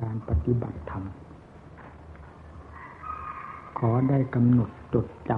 [0.00, 1.04] การปฏิบัติธรรม
[3.78, 5.30] ขอได้กำหนดจดจ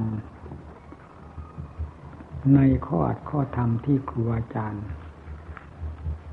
[1.18, 4.84] ำในข้ออัดข้อธรรมที่ครูอาจารย์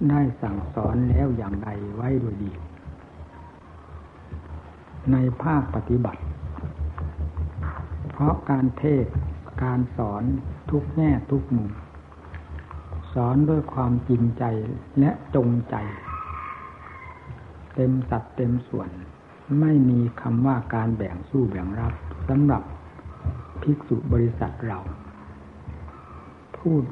[0.09, 2.51] ได้สั่งสอนแล้วอย่างใดไว้โดยดี
[5.11, 6.21] ในภาคปฏิบัติ
[8.11, 9.05] เพราะการเทศ
[9.63, 10.23] การสอน
[10.69, 11.71] ทุกแง่ทุกมุม
[13.13, 14.43] สอนด้วยความจริงใจ
[14.99, 15.75] และจงใจ
[17.75, 18.89] เต็มสัดเต็มส่วน
[19.59, 21.93] ไม่มีคำว่าการแบ่งสู้แบ่งรับ
[22.29, 22.63] สำหรับ
[23.61, 24.79] ภิกษุบริษัทเรา
[26.57, 26.83] พูด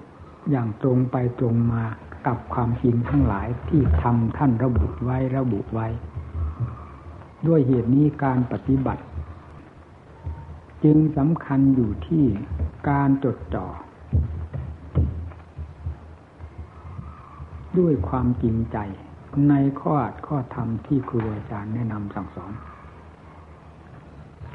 [0.49, 1.83] อย่างตรงไปตรงมา
[2.27, 5.87] กับความจริงทั้งหลายที่ทำท่านระบุไว้ระบุไว้
[7.47, 9.03] ด้วยเหตุนี้การปฏิบัติ
[10.83, 12.25] จึงสำคัญอยู่ที่
[12.89, 13.67] การจดจ่อ
[17.79, 18.77] ด้วยความจริงใจ
[19.49, 22.51] ในข้ออัดข้อธรรมที่ครูอาจารย์แนะนำสั่งสอน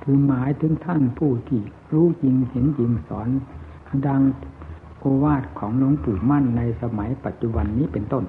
[0.02, 1.60] คือหมายถึงท่านผู้ที่
[1.92, 3.28] รู้จริงเห็นจริงสอน
[4.06, 4.22] ดัง
[4.98, 8.24] โอวาทของหลวงปู่มั่นในสมัยปัจจุบันนี้เป็นต้น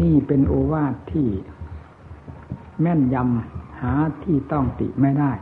[0.00, 1.28] นี่เป็นโอวาทที่
[2.80, 3.92] แม่นยำหา
[4.24, 5.32] ที่ต้องติไม่ได้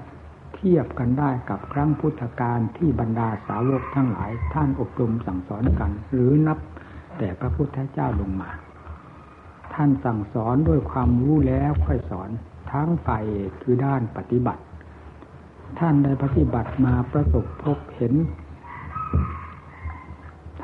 [0.55, 6.59] เทียบกันได้กับครั้งพุทธกาลที่บรรดาสาวกทั้งหลาย ท่านอบรมสั่งสอนกัน หรือนับ
[7.19, 8.51] แต่พระพุทธเจ้าลงมา
[9.81, 12.31] ท่านสั่งสอนด้วยความรู้แล้วค่อยสอน
[12.73, 13.25] ทั้งฝ่าย
[13.63, 14.63] คือด้านปฏิบัติ
[15.79, 18.15] ท่านได้ปฏิบัติมาประสบพบเห็น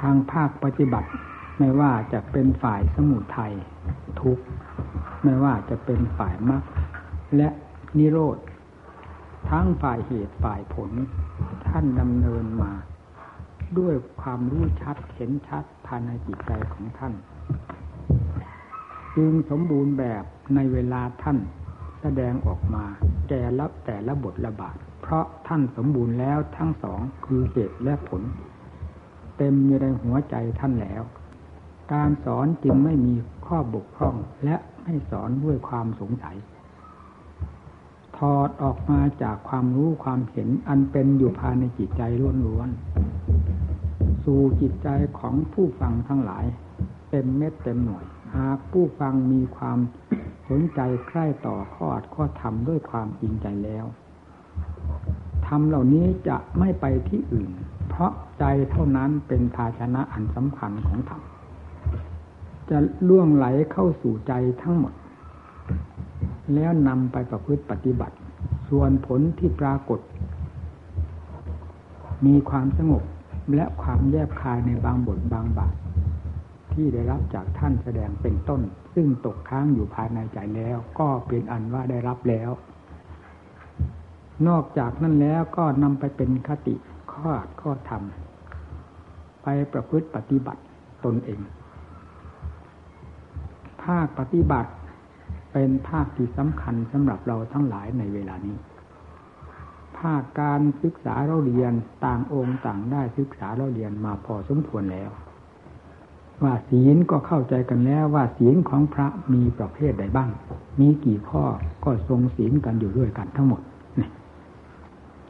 [0.00, 1.10] ทางภาคปฏิบัติ
[1.58, 3.54] ไม่ว่าจะเป็นฝ่ายสมุทัย
[4.20, 4.38] ทุก
[5.24, 6.62] ไม่ว่าจะเป็นฝ่ายมรรค
[7.36, 7.48] และ
[7.98, 8.38] นิโรธ
[9.50, 10.90] ทั้งฝ่ายเหตุฝ่ายผล
[11.68, 12.72] ท่านดำเนินมา
[13.78, 17.14] ด้วยความรู้ชัดเห็นชัดภายในจิตใจของท่าน
[19.16, 21.38] จึงสมบูรณ์แบบในเวลาท่าน
[22.02, 22.84] แสดงออกมา
[23.28, 28.22] แก่ละแต่ละบทละบาท เพราะท่านสมบูรณ์แล้วทั้งสองคือเหตุและผล
[29.36, 31.02] เต็มอยู่ในหัวใจท่านแล้ว
[31.92, 33.14] การสอนจึงไม่มี
[33.46, 36.36] ข้อบกพร่องและไม่สอนด้วยความสงสัย
[38.16, 42.02] ถอดออกมาจากความรู้ความเห็นอันเป็นอยู่ภายในจิตใจ
[42.46, 46.44] ล้วนๆสู่จิตใจของผู้ฟังทั้งหลาย
[47.10, 48.05] เต็มเม็ดเต็มหน่วย
[48.36, 49.78] หากผู้ฟังมีความ
[50.48, 53.84] สนใจใคร่ต่อข้ออัดข้อธรรมด้วยความจริงใจแล้ว
[55.46, 57.50] ธรรมเหล่านี้จะไม่ไปที่อื่น
[57.89, 61.22] เพราะใจเท่านั้นเป็นภาชนะอันสำคัญของธรรม
[62.70, 62.78] จะ
[63.08, 64.92] ล่วงไหลเข้าสู่ใจทั้งหมด
[66.55, 68.16] แล้วนำไปประพฤติปฏิบัติ
[68.68, 70.01] ส่วนผลที่ปรากฏ
[72.27, 73.02] มีความสงบ
[73.55, 75.74] และความแยบคายในบางบทบางบาท
[76.74, 78.61] ที่ได้รับจากท่านแสดงเป็นต้น
[78.95, 82.51] ซึ่งตกค้างอยู่ภายในใจแล้ว ก็เป็นอันว่าได้รับแล้ว
[84.48, 86.74] นอกจากนั้นแล้วก็นำไปเป็นคติ
[87.13, 88.02] ข้อข้อธรรม
[89.42, 90.63] ไปประพฤติปฏิบัติ
[91.05, 91.40] ตนเอง
[93.84, 94.70] ภาคปฏิบัติ
[95.52, 98.57] เป็นภาคที่สำคัญสำหรับเราทั้งหลายในเวลานี้
[99.98, 101.73] ภาคการศึกษาเราเรียน
[102.05, 105.11] ต่างองค์ต่างได้ศึกษาเราเรียนมาพอสมควรแล้ว
[106.42, 110.30] ว่าศีลก็เข้าใจกันแล้วว่าศีลของพระมีประเภทใดบ้าง
[110.80, 111.45] มีกี่ข้อ
[111.84, 113.62] ก็ทรงศีลกันอยู่ด้วยกันทั้งหมด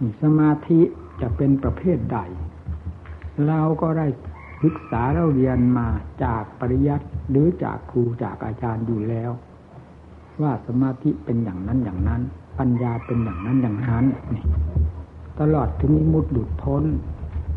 [0.01, 0.81] นี่สมาธิ
[1.21, 2.19] จะเป็นประเภทใด
[3.47, 4.07] เราก็ได้
[4.63, 5.89] ศึกษาเราเรียนมา
[6.25, 9.31] จากปริยัติหรือจากครูจากอาจารย์อยู่แล้ว
[10.43, 12.23] ว่าสมาธิเป็นอย่างนั้นอย่างนั้น
[12.59, 14.05] ปัญญาเป็นอย่างนั้นอย่างนั้น
[14.35, 14.45] นี่
[15.41, 16.85] ตลอดถึงมุดหลุดพ้น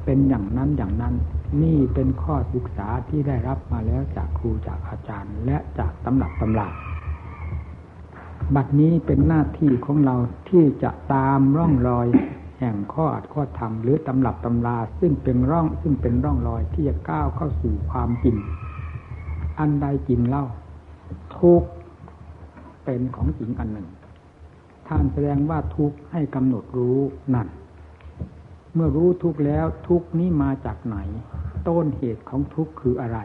[0.06, 1.14] เป็นอย่างนั้นอย่างนั้น
[1.62, 6.69] นี่เป็นข้อศึกษาที่ได้รับมาแล้วจากครูจากอาจารย์ และจากตำหนักตำรา
[8.56, 10.16] บัดนี้เป็นหน้าที่ของเรา
[10.50, 12.08] ที่จะตามร่องรอย
[12.59, 18.38] แห่งข้ออัดข้อธรรมหรือตำรับตำราซึ่งเป็นร่องซึ่งเป็นร่องรอยที่จะก้าวเข้าสู่ความจริง
[19.59, 20.46] อันใดจริงเล่า
[21.38, 21.64] ทุก
[22.84, 23.88] เป็นของจริงอันหนึ่ง
[24.88, 26.99] ท่านแสดงว่าทุกให้กำหนดรู้
[27.34, 27.47] นั่น
[28.73, 30.97] เมื่อรู้ทุกแล้วทุกนี้มาจากไหน
[31.67, 33.19] ต้นเหตุของทุกคืออะไร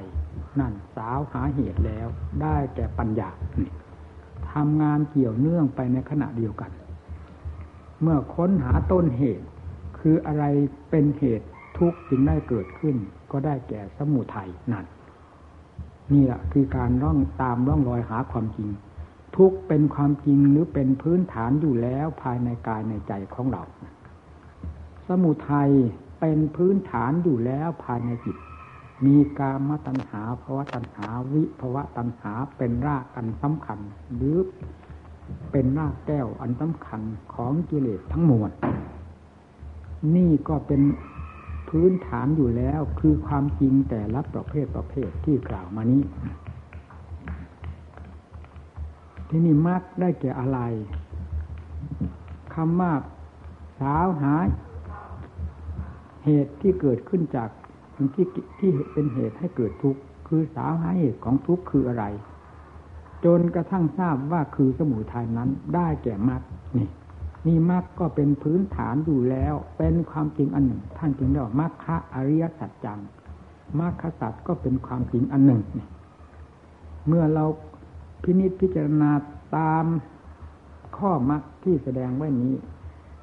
[0.60, 2.06] นั่นสาวหาเหตุแล้ว
[2.42, 3.30] ได้แก่ปัญญา
[4.52, 6.70] ทำงานเกี่ยวเนื่องไปในขณะเดียวกัน
[8.02, 9.46] เมื่อค้นหาต้นเหตุ
[9.98, 10.44] คืออะไร
[10.90, 11.46] เป็นเหตุ
[11.78, 12.96] ทุกจึงได้เกิดขึ้น
[13.30, 14.84] ก็ได้แก่สมุทัยนั่น
[16.12, 18.68] นี่แหละคือการร่องตามร่องรอยหาความจริง
[19.36, 23.62] ทุกเป็นความจริงหรือเป็นพื้นฐานอยู่แล้วภายในกายในใจของเรา
[25.08, 25.70] สมุทัย
[26.20, 28.36] เป็นพื้นฐานอยู่แล้วภายในจิต
[29.04, 33.78] มีกามตัณหาภาวะตัณหาวิภาวะตัณหาเป็นรากกันสำคัญ
[34.14, 34.36] หรือ
[35.50, 37.00] เป็นรากแก้วอันสำคัญ
[37.34, 38.50] ของกิเลสทั้งมวล
[40.16, 40.82] นี่ก็เป็น
[41.68, 46.02] พื้นฐานอยู่แล้วคือความจริงแต่ละประเภทประเภทที่กล่าวมานี้
[49.28, 50.60] ที่นี่มักได้แก่อะไร
[52.54, 52.92] คำว่า
[53.80, 54.34] สาวหา
[56.24, 57.50] เหตุที่เกิดขึ้นจาก
[58.14, 58.26] ที่
[58.58, 60.66] ที่เป็นเหตุให้เกิดทุกข์คือสา
[60.98, 62.04] เหตุของทุกข์คืออะไร
[63.24, 66.42] จนกระทั่งทราบว่าคือสมุทัยนั้นได้แก่มรรค
[66.76, 66.88] นี่
[67.46, 73.00] นี่มรรคก็เป็นพื้นฐานอยู่แล้ว เป็นความจริงอันหนึ่ง ท่านจึงเรียกว่ามรรคะอริยสัจจัง
[73.80, 75.62] มรรคสัจก็เป็นความจริงอันหนึ่ง
[77.06, 77.44] เมื่อเรา
[78.22, 79.10] พินิจพิจารณา
[79.56, 79.84] ตาม
[80.98, 82.54] ข้อมรรคที่แสดงไว้นี้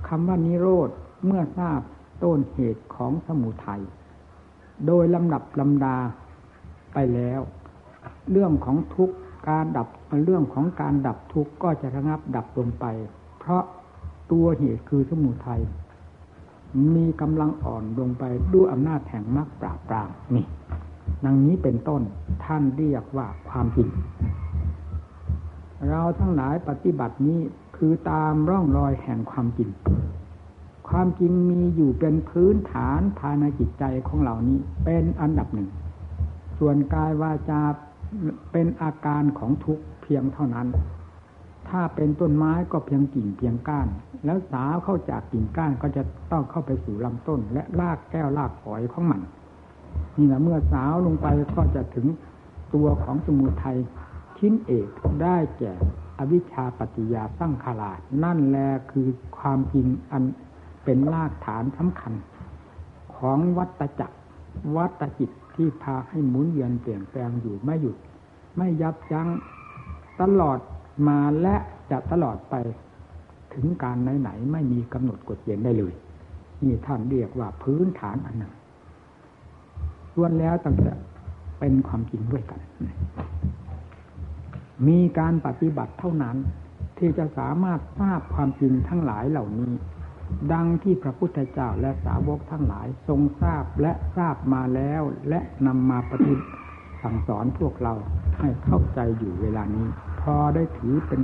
[0.08, 0.90] คำว่านิโรธ
[1.26, 1.80] เมื่อทราบ
[2.24, 3.82] ต้นเหตุของสมุทัย
[4.88, 5.96] โดยลำดับลำดา
[6.94, 7.42] ไปแล้ว
[8.32, 9.12] เรื่องของทุก
[9.50, 9.88] การดับ
[10.26, 12.86] เรื่องของการดับทุกข์ก็จะระงับดับลงไป
[13.40, 13.64] เพราะ
[14.32, 15.62] ตัวเหตุคือสมุทัย
[16.96, 18.24] มีกำลังอ่อนลงไป
[18.54, 20.46] ด้วยอำนาจแห่งมรรคปราบปรามนี่
[21.26, 22.02] ดังนี้เป็นต้น
[22.46, 23.90] ท่านเรียกว่าความจริง
[25.90, 27.40] เราทั้งหลายปฏิบัตินี้
[27.78, 29.70] คือตามร่องรอยแห่งความจริง
[30.90, 35.70] ความจริงมีอยู่เป็นพื้นฐานภายในจิตใจของเหล่านี้ เป็นอันดับหนึ่ง
[36.60, 37.62] ส่วนกายวาจา
[38.52, 40.68] เป็นอาการของทุกเพียงเท่านั้น
[41.70, 43.88] ถ้าเป็นต้นไม้ก็เพียงกิ่งเพียงก้าน
[44.26, 49.22] แล้วสาวเข้าจากกิ่งก้านก็จะต้องเข้าไปสู่ลำต้น และรากแก้วรากฝอยของมัน
[50.18, 52.08] นี่แหละเมื่อสาวลงไปก็จะถึง
[52.74, 53.78] ตัวของสมุทัย
[54.38, 54.88] ชิ้นเอก
[55.22, 55.74] ได้แก่
[56.18, 59.08] อวิชชาปฏิยาสร้างขาลาดนั่นแหละคือ
[59.38, 60.24] ความจริงอัน
[60.92, 62.14] เป็นรากฐานสำคัญ
[63.16, 64.18] ของวัตจักร
[64.76, 67.98] วัตจิตที่พาให้หมุนเวียนเปลี่ยนแปลงอยู่ไม่หยุด
[68.58, 69.28] ไม่ยับยั้ง
[70.22, 70.60] ตลอด
[71.08, 71.56] มาและ
[71.92, 72.56] จะตลอดไป
[73.54, 75.94] ถึงการไหนๆไม่มีกำหนดกฎเกณฑ์ได้เลย
[76.64, 78.54] นี่ท่านเรียกว่าพื้นฐานอันหนึ่ง
[80.16, 80.94] ล้วนแล้วตั้งแต่
[81.60, 82.60] เป็นความจริงด้วยกัน
[84.88, 86.38] มีการปฏิบัติเท่านั้น
[86.98, 89.72] ที่จะสามารถทราบความจริงทั้งหลายเหล่านี้
[90.54, 96.50] ดังที่พระพุทธเจ้าและสาวกทั้งหลายทรงทราบและทราบมาแล้วและนำมาปฏิบัติ
[97.04, 97.94] สั่งสอนพวกเรา
[98.40, 99.88] ให้เข้าใจอยู่เวลานี้
[100.22, 101.22] พอได้ถือเป็น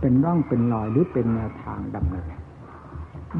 [0.00, 2.32] เป็นร่องเป็นรอยหรือเป็นแนวทางดำเนิน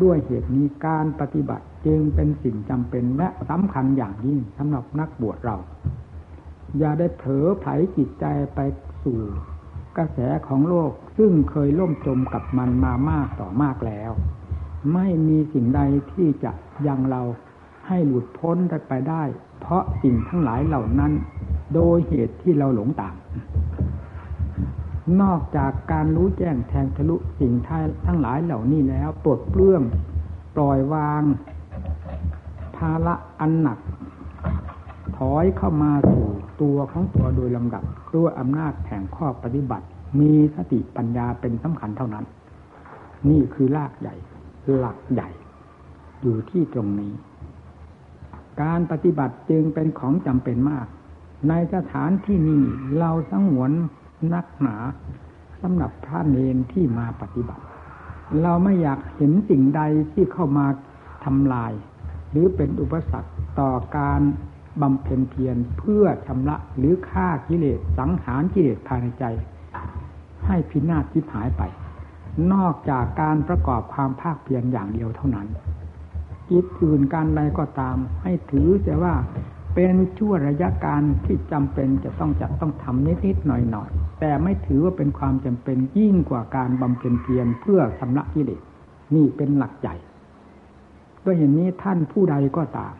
[0.03, 5.57] ด้วยเหตุนี้การปฏิบัติจึงเป็นสิ่งจำเป็นและสำคัญอย่างยิ่งสำหรับนักบวชเรา
[6.79, 8.25] อย่าได้เผลอไผจิตใจ
[8.55, 8.61] ไป
[9.05, 9.19] สู่
[9.99, 10.19] กระแส
[10.49, 14.13] ของโลกซึ่งเคยล่มจมกับมันมามากต่อมากแล้ว
[14.95, 15.81] ไม่มีสิ่งใด
[16.13, 16.53] ที่จะ
[16.87, 17.23] ยังเรา
[17.87, 18.57] ให้หลุดพ้น
[18.89, 19.23] ไปได้
[19.61, 21.13] เพราะสิ่งทั้งหลายเหล่านั้น
[21.75, 23.15] โดยเหตุที่เราหลงตาม
[25.23, 27.69] นอกจากการรู้แจ้งแทงทะลุสิ่งท,
[28.07, 29.83] ทั้งหลายเหล่านี้แล้วปลดเปลื้อง
[30.57, 31.23] ปล่อยวาง
[32.77, 33.79] ภาระอันหนัก
[35.17, 36.27] ถอยเข้ามาสู่
[36.63, 37.85] ตัวของตัวโดยลำดับ
[38.15, 39.87] ด้วยอำนาจแห่งข้อปฏิบัติ
[40.21, 42.25] มีสติปัญญาเป็นสำคัญเท่านั้น
[43.29, 44.15] นี่คือรากใหญ่
[44.77, 45.29] หลักใหญ่
[46.21, 47.13] อยู่ที่ตรงนี้
[48.63, 50.87] การปฏิบัติจึงเป็นของจำเป็นมาก
[51.49, 52.63] ในสถานที่นี้
[52.99, 53.73] เราสังหวน
[54.35, 54.77] นักหนา
[55.63, 57.63] สำหรับพระเนนที่มาปฏิบัติ
[58.43, 59.83] เราไม่อยากเห็นสิ่งใด
[60.13, 60.67] ที่เข้ามา
[61.25, 61.73] ทำลาย
[62.31, 64.21] หรือเป็นอุปสรรคต่อการ
[64.83, 69.25] บำเพ็ญเพียรเพื่อชำระหรือฆ่ากิเลสสังหารกิเลสภายในใจ
[70.47, 71.63] ให้พินาศทิพหายไป
[72.53, 75.47] นอกจากการประกอบความภาคเพียรอย่างเดียวเท่านั้น
[76.51, 79.15] จิตอื่นการใดก็ตาม ให้ถือแต่ว่า
[79.75, 88.63] เป็นชั่วระยะการที่จำเป็นจะต้องจะต้องทำนิดๆหน่อยๆแต่ไม่ถือว่าเป็นความจำเป็นยิ่งกว่าการบำเพ็ญเพียรเพื่อชำระกิเลส
[89.15, 89.97] นี่เป็นหลักใหญ่
[91.25, 92.95] ด้วยเหตุนนี้ท่านผู้ใดก็ตาม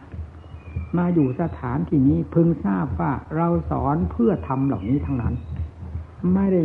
[0.97, 5.35] มาอยู่สถานที่นี้พึงทราบว่าเราสอนเพื่อทำเหล่านี้ทั้งนั้น
[6.35, 6.63] ไม่ได้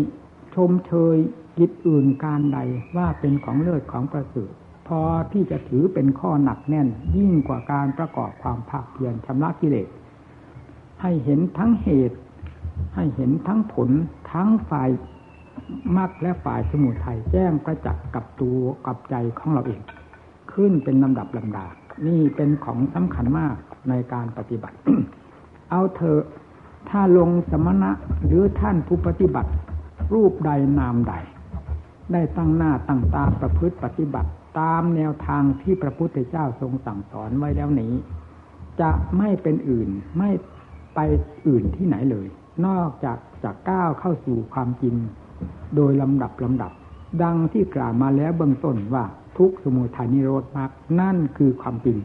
[0.56, 1.18] ชมเชย
[1.58, 2.60] กิจอื่นการใด
[2.98, 4.52] ว่าเป็นของเลิศของประเสริฐ
[4.88, 9.88] พอที่จะถือเป็นข้อหนักแน่น ยิ่งกว่าการประกอบความภาคเพียรชำระกิเลส
[11.02, 12.18] ให้เห็นทั้งเหตุ
[12.96, 13.90] ให้เห็นทั้งผล
[14.32, 14.90] ทั้งฝ่าย
[15.98, 19.82] มรรคและฝ่ายสมุทัยแจ้งประจักษ์กับตัวกับใจของเราเอง
[20.54, 21.68] ขึ้นเป็นลำดับลำดา
[22.08, 23.56] นี่เป็นของสำคัญมาก
[23.90, 24.78] ในการปฏิบัติ
[25.70, 26.24] เอาเถอะ
[26.90, 27.92] ถ้าลงสมณะ
[28.26, 29.52] หรือท่านผู้ปฏิบัติ
[30.14, 31.14] รูปใดนามใด
[32.12, 34.30] ได้ตั้งหน้าตั้งตาประพฤติปฏิบัติ
[34.60, 37.94] ตามแนวทางที่พระพุทธเจ้าทรงสั่งสอนไว้แล้วนี้
[38.82, 40.30] จะไม่เป็นอื่นไม่
[40.96, 41.00] ไป
[41.48, 42.28] อื่นที่ไหนเลย
[42.66, 44.96] นอกจากจะกก้าวเข้าสู่ความจริง
[45.76, 46.72] โดยลำดับลำดับ
[47.24, 49.06] ดังที่กล่าวมาแล้วเบื้องต้นว่า
[49.38, 51.98] ทุกสมุทัยนิโรธมากนั่นคือความจริง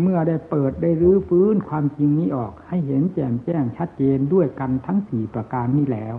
[0.00, 6.14] เมื่อได้เปิดได้รื้อฟื้นความจริงนี้ออก ให้เห็นแจ่มแจ้งชัดเจนด้วยกันทั้งสี่ประการนี้แล้ว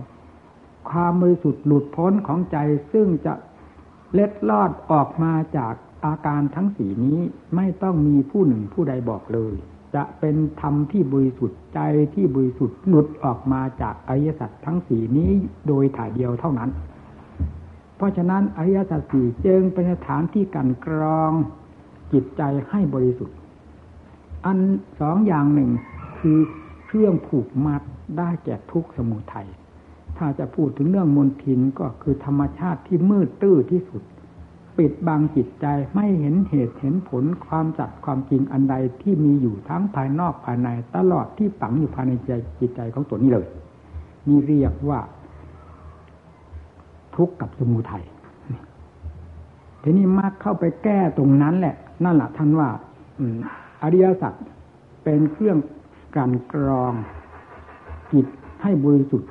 [0.90, 2.56] ความบริสุทธิ์หลุดพ้นของใจ
[2.92, 3.34] ซึ่งจะ
[4.12, 7.18] เล็ดลอดออกมาจากอาการทั้งสี่นี้
[7.56, 9.54] ไม่ต้องมีผู้หนึ่งผู้ใดบอกเลย
[9.94, 11.80] จะเป็นธรรมที่บริสุทธิ์ใจ
[12.14, 15.30] ที่บริสุทธิ์หลุดออกมาจากอริยสัจทั้งสี่นี้
[15.66, 16.70] โดยถ่ายเดียวเท่านั้น
[17.96, 21.32] เพราะฉะนั้นอริยสัจสี่จึงเป็นสถานที่กันกรอง
[22.12, 23.36] จิตใจให้บริสุทธิ์
[24.44, 24.58] อัน
[25.00, 25.70] สองอย่างหนึ่ง
[26.18, 26.38] คือ
[26.86, 27.82] เครื่องผูกมัด
[28.18, 29.48] ได้แก่ทุกสมุทัย
[30.22, 34.02] ถ้าจะพูดถึงเรื่องมนทินก็คือธรรมชาติที่มืดตื้อที่สุด
[34.78, 43.46] ปิดบังจิตใจไม่เห็นเหตุเห็นผลความจัดความจริงอันใดที่มีอยู่ทั้งภายนอกภายในตลอดที่ฝังอยู่ภายในใจจิตใจของตัวนี้เลย
[44.26, 45.00] นี่เรียกว่า
[47.16, 48.04] ทุกข์กับสมุทัย
[49.82, 52.68] ทีนี้มากเข้าไปแก้ตรงนั้นแหละ นั่นแหละท่านว่า
[53.82, 54.34] อริยสัจ
[55.04, 55.58] เป็นเครื่อง
[56.16, 56.92] การกรอง
[58.12, 58.26] จิต
[58.62, 59.30] ให้บริสุทธิ์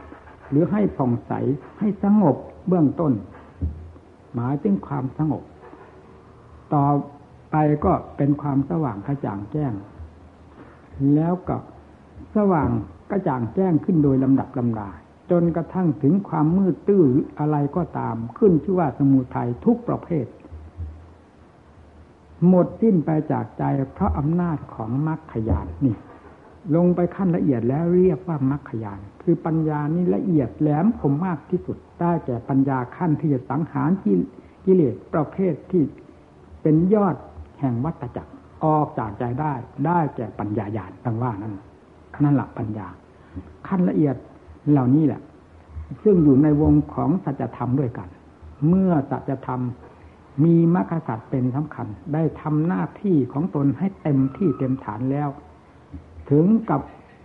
[0.50, 1.32] หรือให้ผ่องใส
[1.80, 2.36] ให้สงบ
[2.68, 3.14] เบื้องต้น
[4.34, 5.44] หมายถึงความสงบ
[6.74, 6.86] ต่อ
[7.52, 9.74] ไปก็เป็นความสว่างกระจ่างแจ้ง
[11.16, 11.58] แล้วก็
[12.36, 12.70] สว่าง
[13.12, 14.90] กระจ่างแจ้งขึ้นโดยลำดับลำดา
[15.32, 17.04] จนกระทั่งถึงความมืดตื้อ
[17.40, 20.26] อะไรก็ตาม ขึ้นชื่อว่าสมุทัยทุกประเภท
[22.48, 23.64] หมดสิ้นไปจากใจ
[23.94, 25.96] เพราะอำนาจของมรรคขยานนี่
[26.76, 33.90] ลงไปขั้นละเอียดแล้วเรียกว่ามรรคขยานคือปัญญานี่ละเอียดแหลมคมมากที่สุดได้แก่ปัญญาขั้นที่จะสังหาร
[34.66, 35.84] กิเลสประเภทที่
[36.62, 37.16] เป็นยอด
[37.60, 38.32] แห่งวัตจักร
[38.66, 39.54] ออกจากใจได้
[39.86, 41.56] ได้แก่ปัญญาญาณดังว่านั้น
[42.24, 42.88] นั่นหลักปัญญา
[43.68, 44.16] ขั้นละเอียด
[44.72, 45.22] เหล่านี้แหละ
[46.04, 48.08] ซึ่งอยู่ในวงของสัจธรรมด้วยกัน
[48.68, 49.62] เมื่อสัจธรรม
[50.44, 55.30] มีมรรคสัตว์เป็นสำคัญ ได้ทำหน้าที่ของตนให้เต็มที่เต็มฐานแล้ว
[56.30, 56.82] ถึงกับ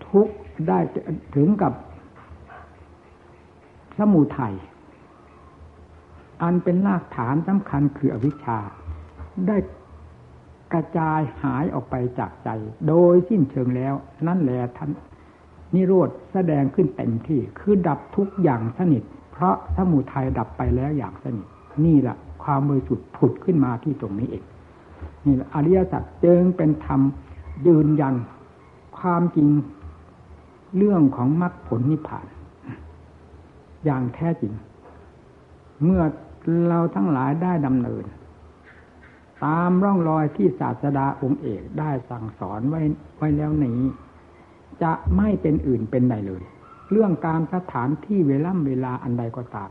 [0.09, 0.29] ทุก
[0.69, 0.79] ได้
[1.37, 1.73] ถึงกับ
[3.99, 4.55] สมุทัย
[6.43, 8.59] อันเป็นรากฐานสำคัญคืออวิชชา
[9.47, 9.57] ได้
[10.73, 12.49] กระจายหายออกไปจากใจ
[12.89, 13.95] โดยสิ้นเชิงแล้ว
[14.27, 14.91] นั่นแหละท่าน
[15.75, 21.47] นิโรธแสดงขึ้นเต็มที่คือดับทุกอย่างสนิท เพราะสมุทัยดับไปแล้วอย่างสนิท
[21.85, 24.45] นี่แหละความบริสุทธิ์ผุดขึ้นมาที่ตรงนี้เอง
[25.27, 27.01] นี่แหละอริยสัจจึงเป็นธรรม
[27.67, 28.15] ยืนยัน
[28.99, 29.49] ความจริง
[30.77, 32.27] เรื่องของมรรคผลนิพพาน
[33.85, 34.53] อย่างแท้จริง
[35.85, 36.03] เมื่อ
[36.69, 38.05] เราทั้งหลายได้ดำเนิน
[39.45, 42.83] ตามร่องรอยที่ศาสดาองค์เอกได้สั่งสอนไว้
[43.17, 43.81] ไว้แล้วนี้
[44.83, 46.43] จะไม่เป็นอื่นเป็นใดเลย
[46.91, 49.71] เรื่องการสถานที่เวล่ำเวลาอันใดก็ตาม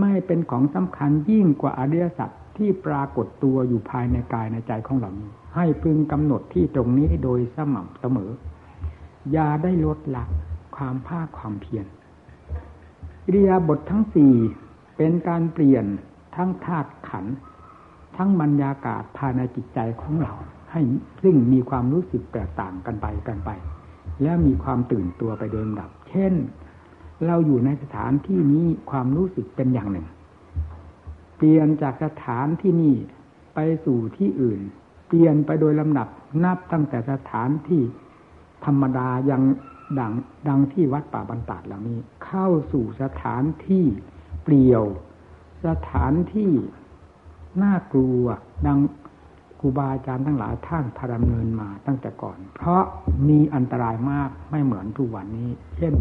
[0.00, 8.30] ไม่เป็นของสำคัญยิ่งกว่าอริยสัจที่ปรากฏตัวอยู่ภายในกายในใจของเรานี้ ให้พึงกำหนดที่ตรงนี้โดยสม่ำเสมอ
[9.32, 10.24] อย่าได้ลดละ
[10.76, 11.86] ความภาคความเพียร
[13.24, 14.34] อิริยาบททั้งสี่
[14.96, 15.84] เป็นการเปลี่ยน
[16.36, 17.26] ทั้งธาตุขัน
[18.16, 20.32] ทั้งบรรยากาศภายในจิตใจของเรา
[20.72, 20.80] ให้
[21.22, 23.50] ซึ่งมีความรู้สึกแตกต่างกันไปกันไป
[24.22, 26.34] แล้วมีความตื่นตัวไปเดิมดับ เช่น
[27.26, 30.06] เราอยู่ในสถานที่นี้ความรู้สึกเป็นอย่างหนึ่ง
[31.36, 32.94] เปลี่ยนจากสถานที่นี้
[33.54, 34.60] ไปสู่ที่อื่น
[35.14, 36.08] ปลี่ยนไปโดยลำดับ
[36.44, 37.82] นับตั้งแต่สถานที่
[38.64, 39.42] ธรรมดายัง
[39.98, 40.12] ดัง
[40.48, 43.84] ดังที่วัดป่าบันตาดเหล่านี้ เข้าสู่สถานที่
[44.42, 44.84] เปลี่ยว
[45.66, 46.52] สถานที่
[47.62, 48.24] น่ากลัว
[48.66, 48.78] ดัง
[49.60, 52.82] ครูบาอาจารย์ทั้งหลายท่านพาดำเนินมาตั้งแต่ก่อน เพราะ
[53.28, 55.94] มีอันตรายมากไม่เหมือนทุกวันนี้ เช่น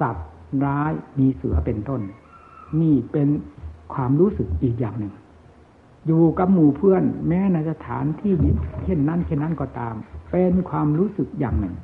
[0.00, 0.30] สัตว์
[0.64, 2.00] ร้ายมีเสือเป็นต้น
[2.80, 3.28] นี่เป็น
[3.94, 5.12] ความรู้สึกอีกอย่างหนึ่ง
[6.06, 8.32] อยู่กับหมู่เพื่อน แม้ในสถานที่
[8.84, 9.94] เช่นนั้นเช่นนั้นก็ตาม
[10.32, 11.74] เป็นความรู้สึกอย่างหนึ่ง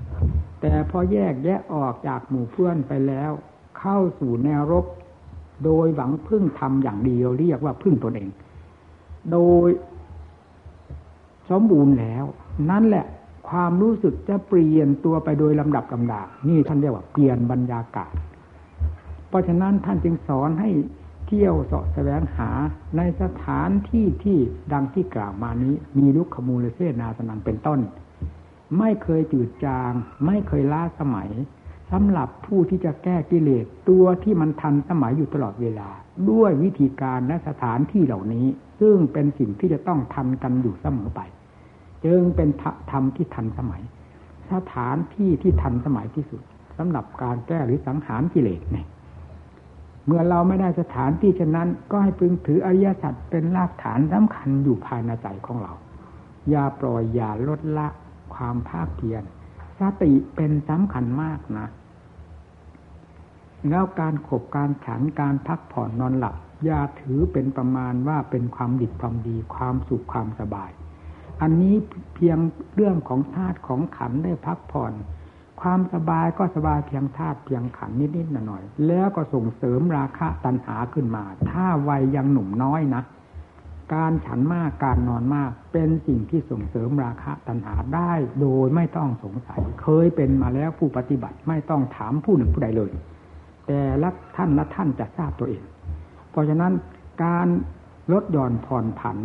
[0.61, 3.31] แต่พอแยกแยะออกจากหมู่เพื่อนไปแล้ว
[3.79, 4.87] เข้าสู่แนวรบ
[5.65, 8.29] โดยหวังพึ่งทำอย่างเดียวเรียกว่าพึ่งตนเอง
[9.33, 9.69] โดย
[11.51, 12.25] สมบูรณ์แล้ว
[12.71, 13.07] นั่นแหละ
[13.49, 18.13] ความรู้สึกจะเปลี่ยนตัวไปโดยลำดับลำดานี่ท่านเรียกว่าเปลี่ยนบรรยากาศ
[19.29, 20.71] เพราะฉะนั้นท่านจึงสอนให้
[21.27, 22.51] เที่ยวเสาะแสวงหา
[22.97, 24.39] ในสถานที่ที่
[24.73, 27.81] ดังที่กล่าวมานี้ มีลุกขมูลเสนาสนังเป็นต้น
[28.79, 29.93] ไม่เคยจืดจาง
[30.27, 31.31] ไม่เคยล้าสมัย
[31.93, 35.89] สำหรับผู้ที่จะแก้กิเลสตัวที่มันทันสมัยอยู่ตลอดเวลา
[36.31, 38.47] ด้วยวิธีการและสถานที่เหล่านี้
[38.81, 41.21] ซึ่งเป็นสิ่งที่จะต้องทันกันอยู่เสมอไป
[42.05, 42.49] จึงเป็น
[42.91, 43.83] ธรรมที่ทันสมัย
[44.53, 46.43] สถานที่ที่ทันสมัยที่สุด
[46.79, 48.87] สำหรับการแก้หรือสังหารกิเลสเนี่ย
[50.07, 55.73] เมื่อเราไม่ได้สถานที่เช่นนั้น ก็ให้พึงถืออริยสัจเป็นรากฐานสำคัญอยู่ภายในใจของเรา
[56.51, 57.89] อย่าปล่อยอย่าลดละ
[58.35, 59.23] ความภาคเพียร
[59.81, 61.67] สติเป็นสำคัญมากนะ
[63.71, 70.71] แล้วการขบการฉันการพักผ่อนนอนหลับอย่าถือเป็นประมาณว่าเป็นความดิบความดีความสุขความสบาย
[71.43, 71.75] อันนี้
[72.15, 72.39] เพียง
[72.75, 74.93] เรื่องของธาตุของขันได้พักผ่อน
[75.61, 83.03] ความสบายก็สบายเพียงธาตุเพียงขันนิดๆหน่อยๆแล้วก็ส่งเสริมราคะตัณหาขึ้นมา ถ้าวัยยังหนุ่มน้อยนะ
[83.95, 92.91] การฉันมากการนอนมากเป็นสิ่งที่ส่งเสริมราคะตัณหาได้โดยไม่ต้องสงสัย เคยเป็นมาแล้วผู้ปฏิบัติไม่ต้องถามผู้หนึ่งผู้ใดเลย
[93.67, 95.63] แต่ละท่านละท่านจะทราบตัวเอง
[96.31, 96.73] เพราะฉะนั้น
[97.25, 97.49] การ
[98.13, 99.19] ลดหย่อนผ่อนผัน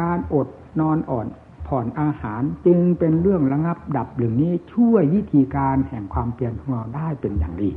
[0.00, 0.48] การอด
[0.80, 1.26] นอนอ่อน
[1.74, 7.70] ผ่อนอาหารจึงเป็นเรื่องระงับดับหรือนี้ช่วยวิธีการแห่งความเปลี่ยนของเราได้เป็นอย่างดี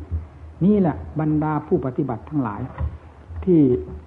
[0.66, 2.62] นี่แหละบรรดาผู้ปฏิบัติทั้งหลาย
[3.44, 3.62] ที่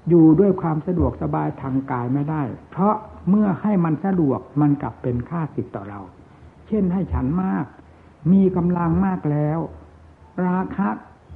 [0.08, 2.94] อยู่ด้วยความสะดวกสบายทางกายไม่ได้ เพราะ
[3.28, 6.00] เมื่อให้มันสะดวกมันกลับเป็นค่าสิทธิ์ต่อเรา
[6.66, 7.64] เช่นให้ฉันมาก
[8.32, 9.58] มีกำลังมากแล้ว
[10.46, 10.88] ราคะ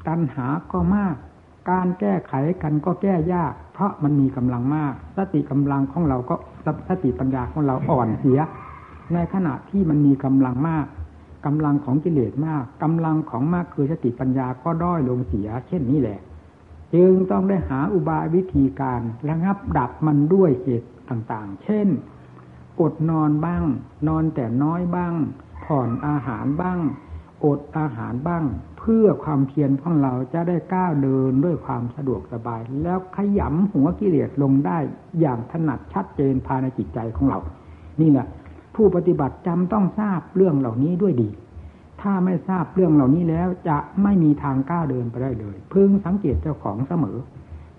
[0.09, 1.15] ตัณหาก็มาก
[1.71, 2.33] การแก้ไข
[2.63, 6.37] กันก็แก้ยาก เพราะมันมีกำลังมากสติกำลังของเราก็
[6.89, 8.41] สติปัญญาของเราอ่อนเสีย
[9.15, 10.87] ในขณะที่มันมีกำลังมาก
[11.47, 16.21] กำลังของกิเลสมากกำลังของมากคือสติปัญญาก็ด้อยลงเสีย เช่นนี้แหละ
[16.95, 21.89] จึงต้องได้หาอุบายวิธีการระงับดับมันด้วยเหตุต่างๆ เช่น
[22.81, 23.65] อดนอนบ้าง
[24.09, 25.15] นอนแต่น้อยบ้าง
[25.65, 26.79] ผ่อนอาหารบ้าง
[27.45, 28.45] อดอาหารบ้าง
[28.85, 34.79] เพื่อความเพียรของเราจะได้ก้าวเดินด้วยความสะดวกสบาย แล้วขยำหัวกิเลสลงได้
[35.21, 37.39] อย่างถนัดชัดเจนภายในจิตใจของเรา
[38.01, 38.27] นี่แหละ
[38.75, 41.31] ผู้ปฏิบัติจำต้องทราบเรื่องเหล่านี้ด้วยดี
[42.03, 47.19] ถ้าไม่ทราบเรื่องเหล่านี้แล้วจะไม่มีทางก้าวเดินไปได้เลย พึงสังเกตเจ้าของเสมอ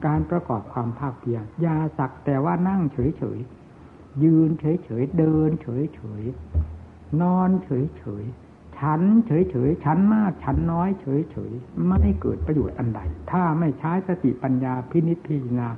[0.06, 8.43] การประกอบความภาคเพียรยาสักแต่ว่านั่งเฉยๆยืนเฉยๆเดินเฉยๆนอนเฉยๆ
[8.84, 13.00] ฉันเฉยๆฉันมากฉันน้อยเฉยๆไม่เกิดประโยชน์อันใด
[13.32, 15.70] ถ้าไม่ใช้สติปัญญาพินิจพิจารณา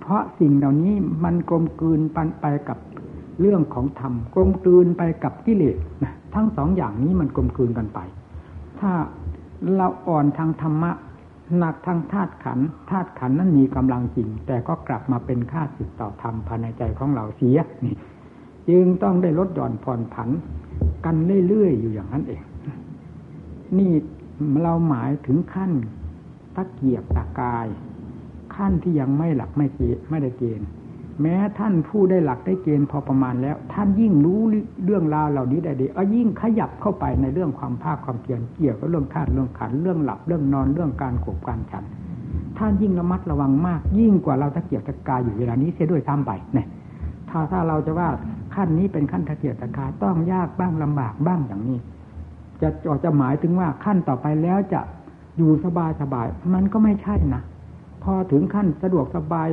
[0.00, 2.78] เพราะสิ่งเหล่านี้มันกลมกลืนปันไปกับ
[3.40, 7.98] เรื่องของธรรมกลมกลืนไปกับกิเลสนะทั้งสองอย่างนี้มันกลมกลืนกันไป
[8.80, 8.92] ถ้า
[9.76, 10.92] เราอ่อนทางธรรมะ
[11.58, 12.58] หนักทางธาตุขัน
[12.90, 17.94] ธาตุขันนั้นมีกำลังจริง แต่ก็กลับมาเป็นค่าสิทต่อธรรมภายในใจของเราเสียนี่
[18.68, 20.28] จึงต้องได้ลดหย่อนผ่อนผัน
[21.04, 21.16] กัน
[21.48, 22.42] เรื่อยๆอยู่อย่างนั้นเอง
[23.78, 23.92] นี่
[24.62, 25.72] เราหมายถึงขั้น
[26.56, 27.66] ตะเกียบตะกาย
[28.54, 30.68] ขั้นที่ยังไม่หลักไม่เกไม่ได้เกณฑ์
[31.22, 34.40] แม้ท่านผู้ได้หลักได้เกณฑ์พอประมาณแล้ว ท่านยิ่งรู้
[34.84, 41.84] เรื่องราวเหล่านี้ได้ดีเอายิ่งขยับเข้าไปในเรื่องความภาคความเพียรเกี่ยวกับเรื่องธาตุเรื่องขันเรื่องหลับเรื่องนอนเรื่องการขบการฉัน
[42.58, 46.66] ท่านยิ่งระมัดระวังมาก ยิ่งกว่าเราตะเกียบตะกายอยู่เวลานี้เสียด้วยซ้ำไปเนี่ย
[47.28, 48.08] ถ้าถ้าเราจะว่า
[48.54, 51.78] ขั้นนี้เป็นขั้นตะเกียบตะกายต้องยากบ้างลำบากบ้างอย่างนี้
[52.62, 52.68] จะ
[53.04, 54.80] จะหมายถึงว่าขั้นต่อไปแล้วจะ
[55.36, 57.42] อยู่สบายสบายมันก็ไม่ใช่นะ
[58.02, 59.48] พอถึงขั้นสะดวกสบาย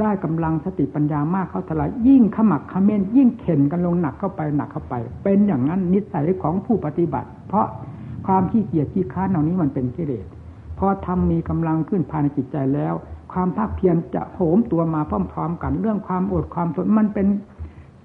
[0.00, 7.66] ได้กำลังสติปัญญามากเข้าทลายยิ่งขมักขม้น ยิ่งเข็นกันลงหนักเข้าไปหนักเข้าไป เป็นอย่างนั้นนิสัยของผู้ปฏิบัติ เพราะ
[8.26, 10.26] ความขี้เกียจขี้ค้านเหล่านี้มันเป็นกิเลส
[10.78, 12.94] พอทำมีกำลังขึ้นภายในจิตใจแล้ว
[13.32, 15.00] ความภาคเพียรจะโหมตัวมา
[15.32, 17.26] พร้อมๆกัน เรื่องความอดความทนมันเป็น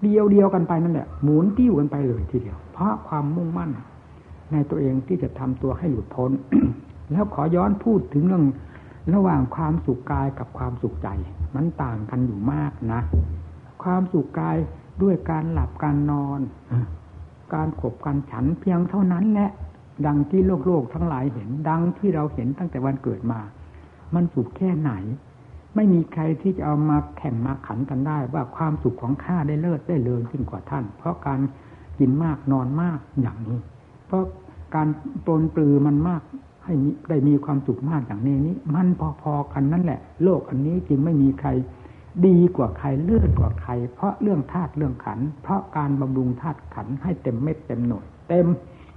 [0.03, 3.71] เดียวเดียวกันไปนั่นแหละหมุนติ้วกันไปเลยทีเดียว เพราะความมุ่งมั่น
[4.51, 6.31] ในตัวเองที่จะทำตัวให้หลุดพ้น
[7.11, 8.45] แล้วขอย้อนพูดถึงเรื่อง
[9.13, 11.07] ระหว่างความสุขกายกับความสุขใจ
[11.55, 13.01] มันต่างกันอยู่มากนะ
[13.83, 14.57] ความสุขกาย
[15.01, 16.39] ด้วยการหลับการนอน
[17.53, 19.49] การขบการฉันเพียงเท่านั้นแหละ
[20.05, 23.39] ดังที่โลกโลกทั้งหลายเห็นดังที่เราเห็นตั้งแต่วันเกิดมา
[24.13, 24.91] มันสุขแค่ไหน
[25.77, 31.39] ไม่มีใครที่จะเอามาแข่งมาขันกันได้ ว่าความสุขของข้าได้เลิศได้เลิศยิ่งกว่าท่าน เพราะการ
[31.99, 33.59] กินมากนอนมากอย่างนี้
[34.07, 34.23] เพราะ
[34.75, 34.87] การ
[35.25, 36.21] ปนปลือมันมาก
[36.65, 36.73] ให้
[37.09, 38.87] ได้มีความสุขมากอย่างนี้นี้ มัน
[39.21, 41.49] พอๆกันนั่นแหละ โลกอันนี้จึงไม่มีใคร
[42.27, 48.47] ดีกว่าใครเลือดกว่าใคร เพราะเรื่องธาตุเรื่องขัน เพราะการบำรุงธาตุขันให้เต็มเม็ดเต็มหน่วยเต็ม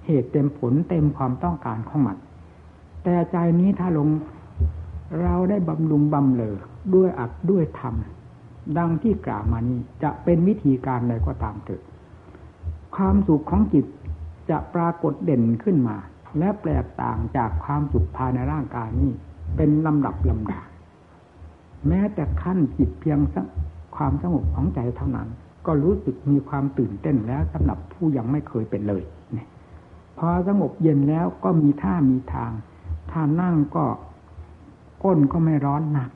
[0.07, 2.17] เหตุเต็มผลเต็มความต้องการของมัน
[3.05, 4.09] แต่ใจนี้ถ้าลง
[5.23, 6.57] เราได้บำรุงบำเลอ
[6.95, 7.95] ด้วยอัดด้วยธรรม
[8.79, 11.81] ดังที่กล่าวมานี้จะเป็นวิธีการใดก็ตามเถิด
[12.97, 13.87] ความสุขของจิต
[14.51, 15.97] จะปรากฏเด่นขึ้นมา
[16.39, 19.11] และแปลกต่างจากความสุขภายในร่างกายนี้
[19.57, 20.61] เป็นลำดับลำดา
[21.89, 23.19] แม้แต่ขั้นจิตเพียง
[23.97, 25.29] ความสงบของใจเท่านั้น
[25.67, 29.49] ก็รู้สึกมีความตื่นเต้นแล้วสำหรับผู้ยังไม่เคยเป็นเลยเนี่ย
[30.19, 32.53] พอสงบเย็นแล้วก็มีท่ามีทาง
[33.11, 33.85] ถ้านั่งก็
[35.05, 36.11] ก้นก็ไม่ร้อนหนัก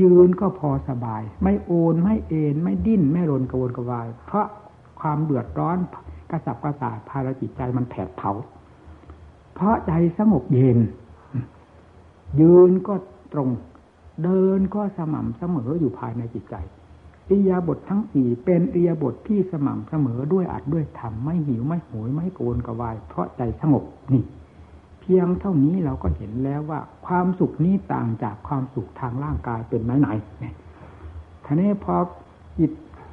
[0.00, 4.46] ยืนก็พอสบาย ไม่โอนไม่เอ็นไม่ดิ้นไม่รนกระวนกระวาย เพราะ
[5.00, 5.78] ความเดือดร้อน
[6.30, 8.32] กระสับกระส่ายภารจิตใจมันแผดเผา
[9.54, 10.78] เพราะใจสงบเย็น
[12.40, 12.94] ยืนก็
[13.32, 13.48] ตรง
[14.22, 16.54] เดินก็สม่ำเสมออยู่ภายในจิตใจ
[17.30, 24.22] อิยาบททั้งสี่เป็นอิยาบทที่สม่ำเสมอด้วยอัดด้วยธรรมไม่หิวไม่โหยไม่โกนกระวาย เพราะใจสงบนี่
[25.06, 30.08] พียงเท่านี้เราก็เห็นแล้วว่า ความสุขนี้ต่างจากความสุขทางร่างกายเป็นไหนไหน
[30.40, 30.54] เนี่ย
[31.44, 31.94] ทีนี้พอ
[32.58, 32.72] จิต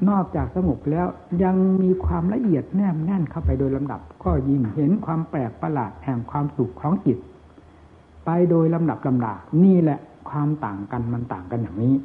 [0.09, 1.07] นอกจากสงบแล้ว
[1.43, 7.17] ยังมีความละเอียดแนบแน่นเข้าไปโดยลำดับ ก็ยิ่งเห็นความแปลกประหลาดแห่งความสุขของจิต
[8.25, 11.95] ไปโดยลำดับลำดานี่แหละความต่างกันมันต่างกันอย่างนี้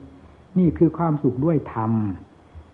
[0.58, 1.92] นี่คือความสุขด้วยธรรม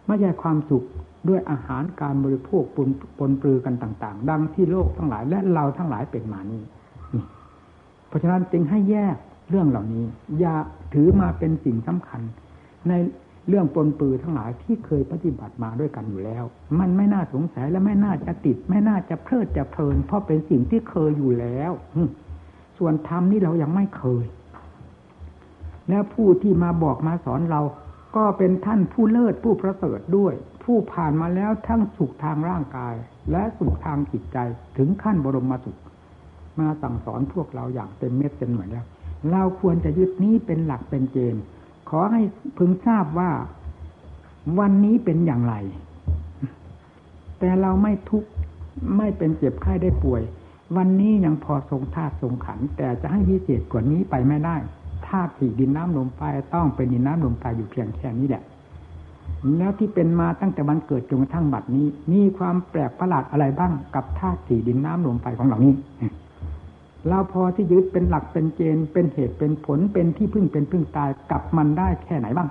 [0.07, 0.85] ไม่ใช่ความสุข
[1.29, 6.84] ด้วยอาหารการบริโภคปนปนปลือกันต่าง ๆ ดังที่โลกทั้งหลายและเราทั้งหลายเป็นมานี้นี่เพ
[8.15, 9.17] ราะฉะนั้นจึงให้แยก
[9.51, 10.05] เรื่องเหล่านี้
[10.41, 10.57] อย่า
[10.95, 12.21] ถือมาเป็นสิ่งสำคัญ
[12.89, 12.93] ใน
[13.49, 16.45] เรื่องปนปือทั้งหลายที่เคยปฏิบัติมาด้วยกันอยู่แล้ว
[16.81, 21.73] มันไม่น่าสงสัยและไม่น่าจะติด ไม่น่าจะเพลิดจะเพลิน เพราะเป็นสิ่งที่เคยอยู่แล้ว
[22.79, 24.25] ส่วนธรรมนี่เรายังไม่เคย
[25.89, 27.61] และผู้ที่มาบอกมาสอนเรา
[28.17, 32.95] ก็เป็นท่านผู้เลิศผู้ประเสริฐด้วย ผู้ผ่านมาแล้วทั้งสุขทางร่างกาย
[33.33, 34.39] และสุขทางจิตใจ
[34.77, 35.77] ถึงขั้นบรมมาสุข
[36.59, 38.87] มาสั่งสอนพวกเราอย่างเต็มเม็ดเต็มหน่วยแล้ว
[39.33, 41.43] เราควรจะยึดนี้เป็นหลักเป็นเกณฑ์
[41.91, 42.23] ขอให้
[42.59, 43.31] พึงทราบว่า
[44.59, 45.55] วันนี้เป็นอย่างไร
[47.39, 48.29] แต่เราไม่ทุกข์
[48.97, 50.23] ไม่เป็นเจ็บไข้ได้ป่วย
[50.77, 54.57] วันนี้ยังพอทรงธาตุทรงขัน แต่จะให้พิเศษกว่านี้ไปไม่ได้
[55.09, 56.21] ธาตุสี่ดินน้ำลมไฟ
[56.55, 58.43] ต้องเป็นดินน้ำลมไฟอยู่เพียงแค่นี้แหละ
[59.59, 65.75] แล้วที่เป็นมาตั้งแต่วันเกิดจนกระทั่งบัดนี้ มีความแปลกประหลาดอะไรบ้างกับธาตุสี่ดินน้ำลมไฟของเหล่านี้
[67.09, 72.49] เราพอที่ยึดเป็นหลักเป็นเกณฑ์เป็นเหตุเป็นผลเป็นที่พึ่งเป็นพึ่งตายกับมันได้แค่ไหนบ้าง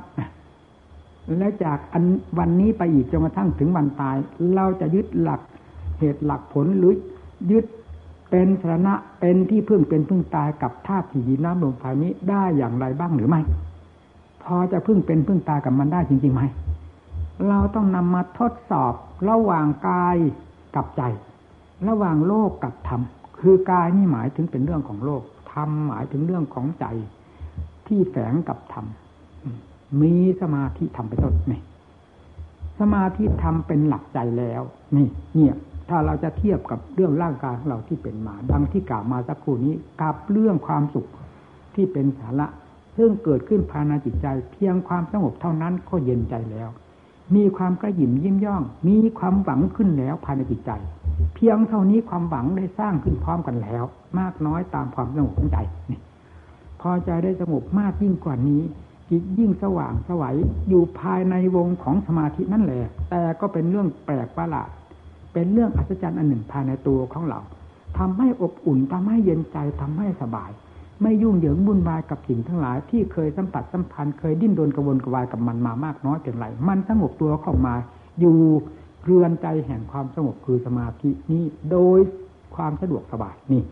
[1.38, 2.04] แล้วจากอัน
[2.40, 4.16] วันนี้ไปอีกจนกระทั่งถึงวันตาย
[4.56, 5.42] เราจะยึดหลัก
[6.00, 6.94] เหตุหลักผลหรือ
[7.52, 7.66] ยึด
[8.30, 13.42] เป็นสาระเป็นที่พึ่งเป็นพึ่งตายกับธาตุที่ดินน้ำลมไฟนี้ได้อย่างไรบ้างหรือไม่
[14.44, 16.42] พอจะพึ่งเป็นพึ่งตายกับมันได้จริงๆไหม
[17.50, 18.94] เราต้องนำมาทดสอบ
[19.30, 20.18] ระหว่างกาย
[20.76, 21.02] กับใจ
[21.88, 23.02] ระหว่างโลกกับธรรม
[23.44, 26.86] คือกายนี่หมายถึงเป็นเรื่องของโลกธรรมหมายถึงเรื่องของใจ
[27.88, 28.86] ที่แฝงกับธรรม
[30.02, 31.62] มีสมาธิธรรมไปต้นนี่
[32.80, 34.62] สมาธิธรรมเป็นหลักใจแล้ว
[34.96, 35.56] นี่ เนี่ย
[35.90, 41.10] ถ้าเราจะเทียบกับเรื่องร่างกายของเราที่เป็นมา ดังที่กล่าวมาสักครู่นี้กับเรื่องความสุข
[41.76, 42.48] ที่เป็นสาระ
[42.98, 46.70] ซึ่งเกิดขึ้นภายในจิตใจ เพียงความสงบเท่านั้นก็เย็นใจแล้ว
[47.36, 50.72] มีความกระยิมยิ้มย่อง มีความหวังขึ้นแล้วภายในจิตใจ
[51.36, 53.84] เพียงเท่านี้ความหวังได้สร้างขึ้นพร้อมกันแล้ว
[54.20, 55.58] มากน้อยตามความสงบของใจ
[55.92, 56.00] นี่
[56.82, 58.62] พอใจได้สงบมากยิ่งกว่านี้
[59.10, 60.36] จิตยิ่งสว่างสวัย
[60.70, 64.70] อยู่ภายในวงของสมาธินั่นแหละ แต่ก็เป็นเรื่องแปลกประหลาด
[65.34, 67.40] เป็นเรื่องอัศจรรย์อันหนึ่งภายในตัวของเรา
[67.98, 70.52] ทำให้อบอุ่นทำให้เย็นใจทำให้สบาย
[71.02, 77.76] ไม่ยุ่งเหยิงบุญวายกับสิ่งทั้งหลาย ที่เคยสัมผัสสัมพันธ์เคยดิ้นรนกระวนกระวายกับมันมามากน้อยเพียงไรมันสงบตัวเข้ามา
[78.20, 78.38] อยู่
[79.04, 82.00] เรือนใจแห่งความสงบคือสมาธินี้โดย
[82.56, 83.64] ความสะดวกสบายนี่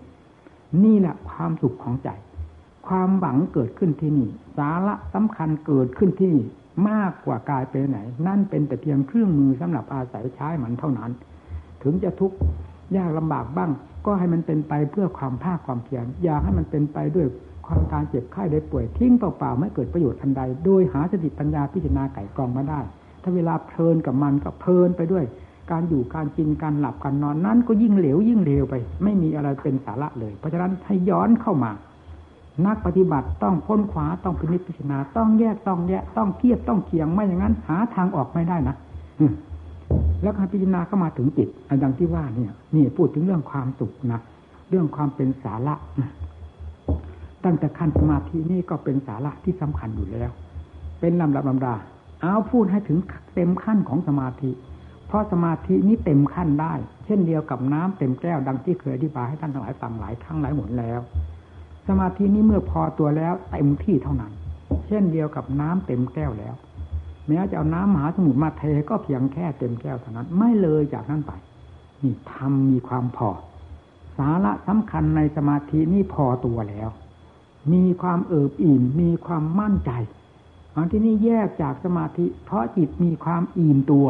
[0.83, 2.09] นี่แหละความสุขของใจ
[2.87, 6.43] ความหวังเกิดขึ้นที่นี่ สาระสำคัญเกิดขึ้นที่นี่
[6.89, 11.11] มากกว่ากายไปไหน นั่นเป็นแต่เพียงเครื่องมือสำหรับอาศัยใช้มันเท่านั้น
[11.83, 12.37] ถึงจะทุกข์
[12.97, 13.71] ยากลำบากบ้าง
[14.05, 17.27] ก็ให้มันเป็นไปเพื่อความภาคความเพียรอย่าให้มันเป็นไปด้วย
[17.67, 22.81] ความการเจ็บไข้ได้ป่วยทิ้งเปล่าๆไม่เกิดประโยชน์อันใด โดยหาสติปัญญาพิจารณาไก่กองมาได้
[23.23, 25.25] ถ้าเวลาเพลินกับมันก็เพลินไปด้วย
[25.71, 31.71] การอยู่การกินการหลับการนอนนั้นก็ยิ่งเหลวยิ่งเลวไป ไม่มีอะไรเป็นสาระเลย เพราะฉะนั้นให้ย้อนเข้ามา
[32.65, 38.75] นักปฏิบัติต้องพ้นขวาต้องพินิจพิจารณาต้องแยกต้องแยกต้องเทียบต้องเคียงไม่อย่างนั้น หาทางออกไม่ได้นะ
[40.21, 44.21] แล้วการพิจารณาเข้ามาถึงจิตอันดังที่ว่าเนี่ย นี่พูดถึงเรื่องความสุขนะ
[44.69, 45.75] เรื่องความเป็นสาระ
[47.43, 50.31] ตั้งแต่ขั้นสมาธินี่ก็เป็นสาระที่สำคัญอยู่แล้ว
[50.99, 51.73] เป็นลำดับลำดา
[52.21, 52.99] เอาพูดให้ถึง
[53.35, 54.51] เต็มขั้นของสมาธิ
[55.07, 56.73] เพราะสมาธินี้เต็มขั้นได้
[57.05, 60.99] เช่นเดียวกับน้ำเต็มแก้วดังที่เคยอธิบายให้ท่านทั้งหลายฟังหลายครั้งหลายหนแล้ว
[61.87, 64.31] สมาธินี้เมื่อพอตัวแล้วเต็มที่เท่านั้น
[64.87, 66.55] เช่นเดียวกับน้ำเต็มแก้วแล้ว
[67.27, 71.31] แม้จะเอาน้ำมหาสมุทรมาเทก็เพียงแค่เต็มแก้วเท่านั้น ไม่เลยจากนั้นไป
[72.03, 73.29] นี่ทำมีความพอ
[74.17, 76.89] สาระสำคัญในสมาธินี่พอตัวแล้ว
[77.73, 79.91] มีความเอิบอิ่มมีความมั่นใจ
[80.75, 84.07] อันที่นี่แยกจากสมาธิ เพราะจิตมีความอิ่มตัว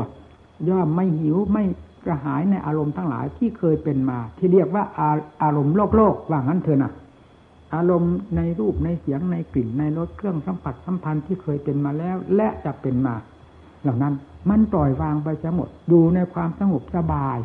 [0.69, 1.63] ย่อมไม่หิวไม่
[2.05, 5.09] กระหายในอารมณ์ทั้งหลายที่เคยเป็นมา ที่เรียกว่าอา
[5.43, 6.91] อารมณ์โลกโลกว่างั้นเถอะนะ
[7.75, 13.15] อารมณ์ในรูปในเสียงในกลิ่นในรสเครื่องสัมผัสสัมพันธ์ที่เคยเป็นมาแล้ว และจะเป็นมา
[13.81, 14.13] เหล่านั้น
[14.49, 17.37] มันปล่อยวางไปจะหมดดูในความสงบสบาย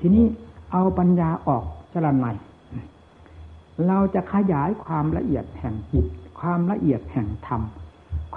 [0.00, 0.24] ทีนี้
[0.72, 2.32] เอาปัญญาออกจรนใหม่
[3.86, 6.06] เราจะขยายความละเอียดแห่งจิต
[6.40, 7.62] ความละเอียดแห่งธรรม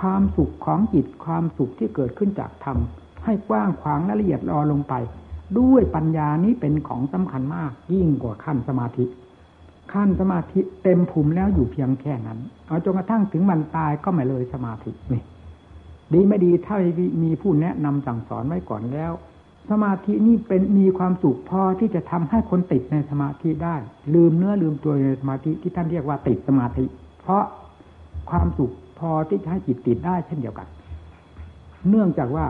[0.03, 2.77] ความสุขของจิตความสุขที่เกิดขึ้นจากธรรม
[3.25, 4.93] ให้กว้างขวางละเอียดรอลงไป
[5.59, 9.05] ด้วยปัญญานี้เป็นของสำคัญมากยิ่งกว่าขั้นสมาธิ
[9.93, 15.23] ขั้นสมาธิเต็มภูมิแล้วอยู่เพียงแค่นั้น เอาจนกระทั่งถึงวันตายก็ไม่เลยสมาธินี่
[16.13, 16.77] ดีไม่ดีถ้า
[17.23, 19.11] มีผู้แนะนำสั่งสอนไว้ก่อนแล้ว
[19.69, 23.75] สมาธินี่เป็นมีความสุขพอที่จะทำให้คนติดในสมาธิได้
[24.13, 26.85] ลืมเนื้อลืมตัวในสมาธิที่ท่านเรียกว่าติดสมาธิ
[27.21, 27.43] เพราะ
[28.31, 28.71] ความสุข
[29.09, 30.67] อที่จะให้จิตติดได้เช่นเดียวกัน
[31.89, 32.45] เนื่องจากว่า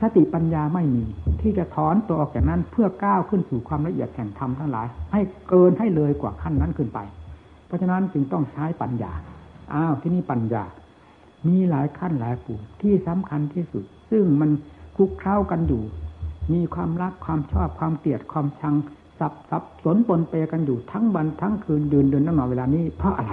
[0.00, 1.04] สติปัญญาไม่มี
[1.40, 6.98] ที่จะถอนตัวออกจากนั้นเพื่อก้าวขึ้นสู่ความละเอียดแห่งธรรมทั้งหลาย ให้เกินให้เลยกว่าขั้นนั้นขึ้นไป
[7.66, 9.12] เพราะฉะนั้นจึงต้องใช้ปัญญา
[9.74, 10.64] อ้าวที่นี่ปัญญา
[11.48, 14.50] มีหลายขั้นหลายปุ่มที่สำคัญที่สุด ซึ่งมัน
[14.96, 15.82] คุกเข้ากันอยู่
[16.52, 18.74] มีความรักความชอบความเกลียดความชัง
[19.18, 23.32] สับสับสนปนเปกันอยู่ทั้งวันทั้งคืนเดืนเดือนนั่งนอนเวลานี้เพราะอะไร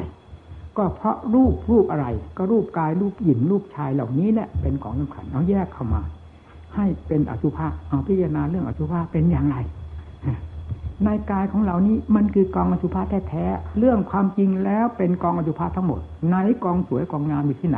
[0.78, 6.02] ก็เพราะรูปรูปอะไร ก็รูปกายรูปหญิงรูปชายเหล่านี้แหละเป็นของสำคัญเอาแยกเข้ามา
[6.76, 9.58] ให้เป็นอสุภะเอาพิจารณาเรื่องอสุภะเป็นอย่างไร
[11.06, 17.78] ในกายของเรานี้มันคือกองอสุภะแท้ๆเรื่องความจริงแล้วเป็นกองอสุภะทั้งหมดไหนกองสวยกองงามอยู่ที่ไหน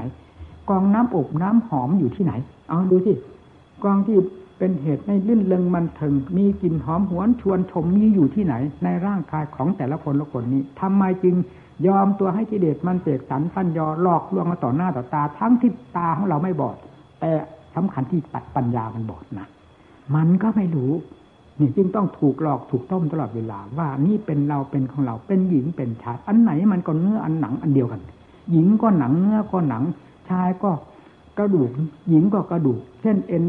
[0.69, 2.33] กองน้ำอบน้ำหอมอยู่ที่ไหน
[2.69, 3.13] เอาดูสิ
[3.83, 4.17] กองที่
[4.57, 11.35] เป็นเหตุในลื่นเลงมันถึง มีกลิ่นหอมหวนชวนชมมีอยู่ที่ไหน ในร่างกายของแต่ละคนละคนนี้ทำไมจึง
[11.87, 16.77] ยอมตัวให้กิเลสมันเสกสรรฟันยอหลอกลวงมาต่อหน้าต่อตา ทั้งที่ตาของเราไม่บอด
[17.19, 17.31] แต่
[17.75, 18.21] สำคัญที่
[18.55, 19.47] ปัญญามันบอดนะ
[20.15, 20.91] มันก็ไม่รู้
[21.59, 28.01] นี่จึงต้องถูกหลอกถูกต้มตลอดเวลา ว่านี่เป็นเราเป็นของเราเป็นหญิงเป็นชายอันไหนมันก็เนื้ออันหนังอันเดียวกัน
[28.51, 29.83] หญิงก็หนังเนื้อก็หนัง
[30.29, 30.71] ชายก็
[31.37, 31.69] กระดูก
[32.09, 33.43] หญิงก็กระดูก เช่นเอ็น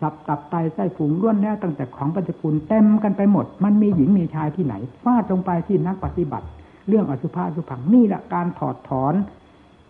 [0.00, 6.46] สับตับไตไส้ฝูงล้วนแล้วตั้งแต่ของปัจจุบันเต็มกันไปหมด มันมีหญิงมีชายที่ไหนฟาดลงไปที่นักปฏิบัติ
[6.90, 9.14] เรื่องอสุภะสุพังนี่แหละการถอดถอน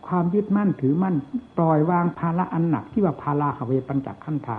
[0.06, 1.14] ความยึดมั่นถือมั่น
[1.58, 4.58] ปล่อยวางภาระอันหนักที่ว่าภาราหเวปัญจขันธา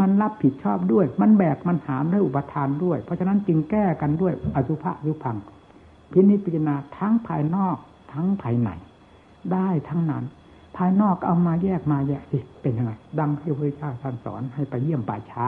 [0.00, 5.36] มันรับผิดชอบด้วย มันแบกมันหามด้วยอุปทานด้วย เพราะฉะนั้นจึงแก้กันด้วยอสุภะยุพัง
[6.12, 7.76] พินิจพิจารณาทั้งภายนอก
[8.12, 8.68] ทั้งภายใน
[9.52, 10.24] ได้ทั้งนั้น
[10.76, 15.46] ภายนอกเอามาแยกมาแยกสิเป็นยังไงดังที่พระเจ้าท่านสอนให้ไปเยี่ยมป่าช้า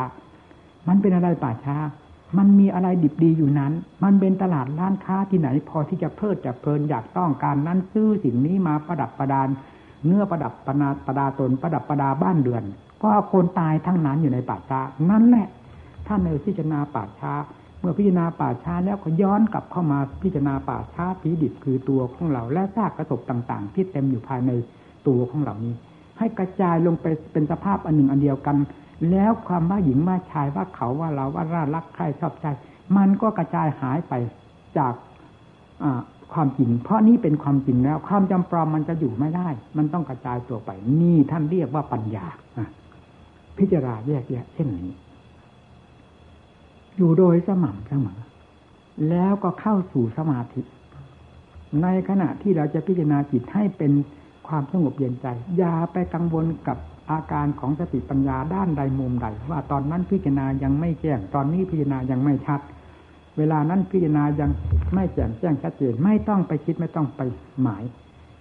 [0.88, 1.76] มันเป็นอะไรป่าช้า
[2.38, 3.72] มันมีอะไรดิบดีอยู่นั้น
[4.04, 9.48] มันเป็นตลาดร้านค้าที่ไหน พอที่จะเพลิดจะเพลินอยากต้องการนั้นซื้อสิ่งนี้มาประดับประดาน
[10.04, 12.62] เนื้อประดับประนาประดาตนประดับประดาบ้านเดือน
[13.02, 15.46] ก็คนตายทั้งนั้นอยู่ในป่าช้านั่นแหละ
[16.06, 17.32] ท่านในพิจารณาป่าช้า
[17.80, 24.50] เมื่อพิจารณาป่าช้าแล้วก็ย้อนกลับเข้ามาพิจารณาป่าช้าผีดิบคือตัวของเราและซากกระสบต่าง ๆ ที่เต็มอยู่ภายใน
[25.06, 25.74] ตัวของเหล่านี้
[26.18, 28.56] ให้กระจายลงไปเป็นสภาพอันหนึ่งอันเดียวกัน
[29.10, 32.46] แล้วความว่าหญิงว่าชายว่าเขาว่าเราว่าร่ารักใครชอบใจ
[32.96, 34.12] มันก็กระจายหายไป
[34.78, 34.94] จาก
[36.32, 42.26] ความจริง เพราะนี้เป็นความจริงแล้ว ความจำปลอมมันจะอยู่ไม่ได้ มันต้องกระจายตัวไป นี่ท่านเรียกว่าปัญญา
[43.58, 44.92] พิจารณาแยกแยะเช่นนี้
[46.96, 48.20] อยู่โดยสม่ำเสมอ
[49.10, 50.62] แล้วก็เข้าสู่สมาธิ
[51.82, 53.92] ในขณะที่เราจะพิจารณาจิตให้เป็น
[54.48, 55.26] ความสงบเย็นใจ
[55.58, 56.78] อย่าไปกังวลกับ
[57.10, 62.60] อาการของสติปัญญาด้านใดมุมใด ว่าตอนนั้นพิจารณายังไม่แจ้ง ตอนนี้พิจารณายังไม่ชัด
[63.38, 64.50] เวลานั้นพิจารณายัง
[64.94, 67.20] ไม่แจ่มแจ้งชัดเจนไม่ต้องไปคิดไม่ต้องไป
[67.62, 67.84] หมาย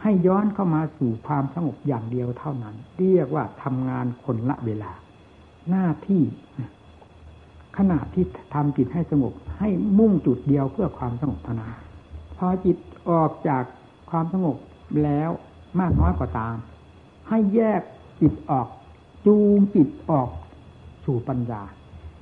[0.01, 4.91] ให้ย้อนเข้ามาสู่ความสงบอย่างเดียวเท่านั้น เรียกว่าทำงานคนละเวลา
[5.69, 6.21] หน้าที่
[7.77, 11.71] ขณะที่ทำจิตให้สงบให้มุ่งจุดเดียวเพื่อความสงบเท่านั้น
[12.37, 12.77] พอจิต
[13.09, 13.63] ออกจาก
[14.09, 14.57] ความสงบ
[15.03, 15.29] แล้ว
[15.79, 16.55] มากน้อยก็าตาม
[17.29, 17.81] ให้แยก
[18.23, 18.67] จิตออก
[19.25, 20.29] จูงจิตออก
[21.05, 21.61] สู่ปัญญา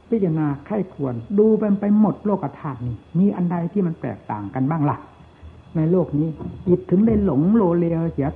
[0.10, 4.98] พิจารณาไข้ควรดูเป็นไปหมดโลกธาตุนี้ มีอันใดที่มันแตกต่างกันบ้างละ่ะ
[5.76, 6.28] ในโลกนี้
[6.68, 8.30] จิตถึงได้หลงโลเลเสีย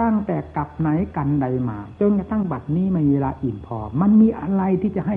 [0.00, 5.16] ตั้งแต่กับไหนกันใดมาจนกระทั่งบัดนี้ไม่มีเวลาอิ่มพอ มันมีอะไรที่จะให้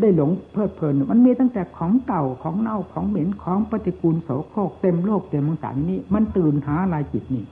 [0.00, 7.44] ได้หลงเพลิดเพลิน มันมีตั้งแต่ของเก่าของเน่าของเหม็นของปฏิกูลโสโครกเต็มโลกเต็มมังสารนี้ มันตื่นหาอะไรจิตนี่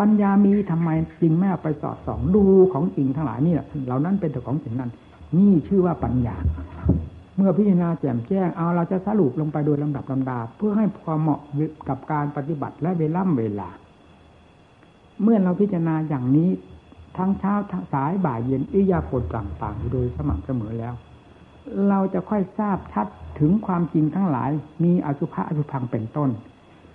[0.00, 4.90] ปัญญามีทำไมจริงแม่ไปสอดส่องดูของจริงทั้งหลายนี่แหละเหล่านั้นเป็นแต่ของจริงนั้น
[5.36, 6.36] นี่ชื่อว่าปัญญา
[7.36, 11.40] เมื่อพิจารณาแจ่มแจ้งเอาเราจะสรุปลงไปโดยลำดับลำดา เพื่อให้พอเหมาะ
[11.88, 13.68] กับการปฏิบัติและเวล่ำเวลา
[15.22, 16.50] เมื่อเราพิจารณาอย่างนี้
[17.16, 20.94] ทั้งเช้าทั้งสายบ่ายเย็นอิยาปดต่างๆ โดยสม่ำเสมอแล้ว
[21.88, 23.06] เราจะค่อยทราบชัด
[23.38, 24.50] ถึงความจริงทั้งหลาย
[24.84, 26.30] มีอสุภะอสุพังเป็นต้น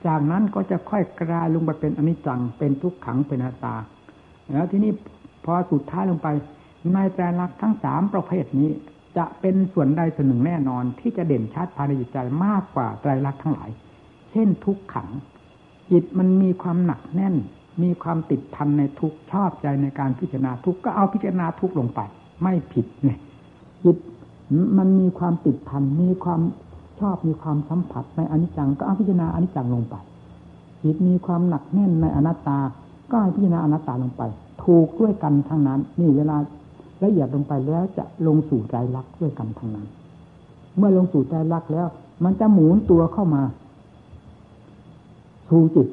[0.07, 3.75] จากนั้นก็จะค่อยกลายลงไปเป็นอนิจจัง เป็นทุกขังเป็นอาตา
[4.51, 4.91] แล้วที่นี้
[5.45, 6.27] พอสุดท้ายลงไป
[6.93, 8.69] ในใจรักทั้งสามประเภทนี้
[9.17, 13.69] จะเป็นส่วนใดส่วนหนึ่งแน่นอน ที่จะเด่นชัดภายในจิตใจมากกว่าไตรลักษณ์ทั้งหลาย
[14.31, 15.09] เช่นทุกขัง
[15.91, 17.35] จิตมันมีความหนักแน่น
[17.83, 21.99] มีความติดพันในทุกชอบใจในการพิจารณาทุกก็เอาพิจารณาทุกลงไป
[22.43, 23.19] ไม่ผิดเนี่ย
[23.83, 23.97] จิต
[24.77, 26.41] มันมีความติดพันมีความ
[27.01, 29.95] ชอบมีความสัมผัสในอนิจจังก็เอาพิจารณาอนิจจังลงไป
[30.81, 32.59] จิตมีความหนักแน่นในอนัตตา
[33.11, 34.21] ก็ให้พิจารณาอนัตตาลงไป
[34.63, 36.37] ถูกด้วยกันทั้งนั้น นี่เวลา
[37.03, 39.87] ละเอียดลงไปแล้วจะลงสู่ใจรักด้วยกันทั้งนั้น
[40.77, 41.87] เมื่อลงสู่ใจรักแล้ว
[42.23, 43.43] มันจะหมุนตัวเข้ามา
[45.49, 45.87] สู่จิต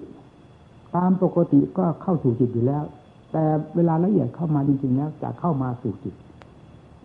[0.97, 2.85] ตามปกติก็เข้าสู่จิตอยู่แล้ว
[3.33, 3.45] แต่
[3.77, 6.15] เวลาละเอียดเข้ามาจริงๆแล้วจะเข้ามาสู่จิต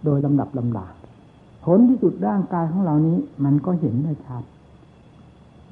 [0.05, 0.85] โดยลำดับลำดา
[1.63, 4.43] ผลที่สุดร่างกายของเรานี้ มันก็เห็นได้ชัด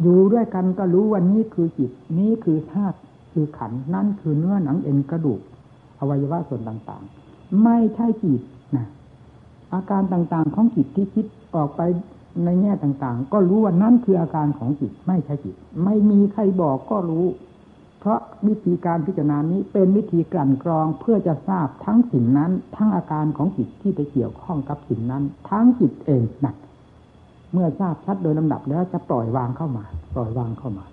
[0.01, 2.97] อยู่ด้วยกันก็รู้ว่านี้คือจิต นี้คือธาตุ
[3.31, 5.41] คือขันนั่นคือเนื้อหนังเอ็นกระดูก
[5.99, 8.41] อวัยวะส่วนต่างๆ ไม่ใช่จิต
[8.75, 8.87] นะ
[9.73, 11.25] อาการต่างๆของจิตที่คิด
[11.55, 11.81] ออกไป
[12.43, 17.25] ในแง่ต่างๆ ก็รู้ว่านั่นคืออาการของจิต ไม่ใช่จิต ไม่มีใครบอกก็รู้
[18.01, 26.53] เพราะวิธีการพิจารณานี้เป็นวิธีกลั่นกรองเพื่อจะทราบทั้งสิ่งนั้น ทั้งอาการของจิตที่ไปเกี่ยวข้องกับสิ่งนั้น ทั้งจิตเองนะ
[27.53, 29.85] เมื่อทราบชัดโดยลำดับแล้วจะปล่อยวางเข้ามา
[30.15, 30.85] ปล่อยวางเข้ามา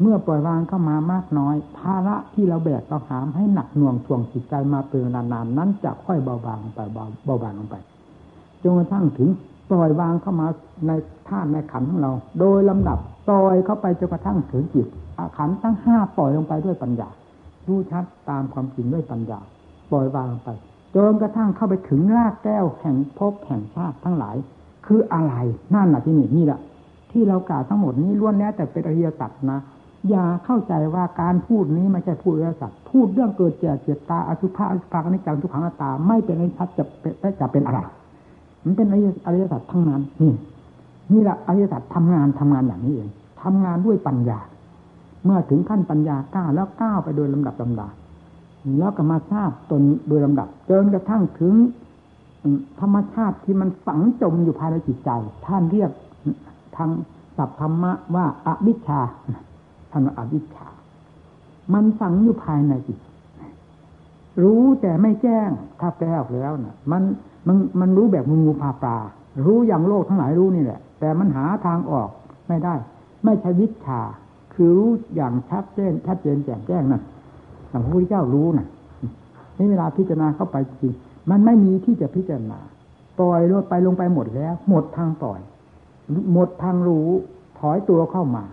[0.00, 7.76] เมื่อปล่อยวางเข้ามามากน้อย ภาระที่เราแบกเราหามให้หนักหน่วงท่วงจิตใจมาเป็นนานๆนั้นจะค่อยเบาบางไปเบาเบาบางลงไป
[8.62, 9.28] จนกระทั่งถึง
[9.70, 10.46] ปล่อยวางเข้ามา
[10.86, 10.90] ใน
[11.28, 14.86] ท่าในขันของเรา โดยลำดับปล่อยเข้าไปจนกระทั่งถึงจิต
[15.18, 17.08] อาขันทั้งห้าปล่อยลงไปด้วยปัญญา
[17.66, 19.40] รู้ชัดตามความจริงด้วยปัญญา
[19.90, 20.48] ปล่อยวางไป
[20.94, 24.36] จนกระทั่งเข้าไปถึงรากแก้วแห่งภพแห่งชาติทั้งหลาย
[24.86, 25.34] คืออะไร
[25.74, 26.60] นั่นแหละที่นี่นี่แหละ
[27.12, 29.58] ที่เรากล่าวทั้งหมดนี้ล้วนแล้วแต่เป็นอริยสัจนะ
[30.10, 36.84] อย่าเข้าใจว่าการพูดนี้ไม่ใช่พูดอริยสัจพูดเรื่องเกิดเจ็บเจ็บตาอสุภะอสุภะนิจังทุกขังตา ไม่เป็นอริยสัจจะ
[37.40, 37.78] จะเป็นอะไร
[38.64, 38.94] มันเป็นอ
[39.34, 40.32] ริยสัจทั้งนั้น นี่
[41.12, 43.08] นี่แหละอริยสัจทำงานทำงานอย่างนี้เอง
[43.42, 44.38] ทำงานด้วยปัญญา
[45.26, 47.88] เมื่อถึงขั้นปัญญาก้าวแล้วก้าวไปโดยลำดับลำดา
[48.78, 51.54] แล้วก็มาทราบตนโดยลำดับจนกระทั่งถึง
[52.80, 55.10] ธรรมชาติที่มันฝังจมอยู่ภายในจิตใจ
[55.46, 55.90] ท่านเรียก
[56.76, 56.90] ทาง
[57.36, 59.00] ศัพท์ธรรมะว่าอวิชชา
[59.90, 60.66] ท่านว่าอวิชชา
[61.74, 62.98] มันฝังอยู่ภายในจิต
[64.42, 67.02] รู้แต่ไม่แจ้งถ้าแปลออกแล้วนะ่ะ มัน
[67.46, 68.96] มันมันรู้แบบงูพาปลา
[69.46, 72.08] รู้อย่างโลกทั้งหลายรู้นี่แหละ แต่มันหาทางออก
[72.48, 72.74] ไม่ได้
[73.24, 74.00] ไม่ใช่วิชา
[74.56, 76.98] คือรู้อย่างชัดเจนชัดเจนแจ่มแจ้งนั่
[77.70, 78.66] พระพุทธเจ้ารู้นะ
[79.58, 80.92] นี่เวลาพิจารณาเข้าไปจริง
[81.30, 82.58] มันไม่มีที่จะพิจารณา
[83.20, 85.40] ปล่อยลงไปลงไปหมดแล้ว หมดทางปล่อย
[86.32, 87.08] หมดทางรู้
[87.58, 88.44] ถอยตัวเข้ามา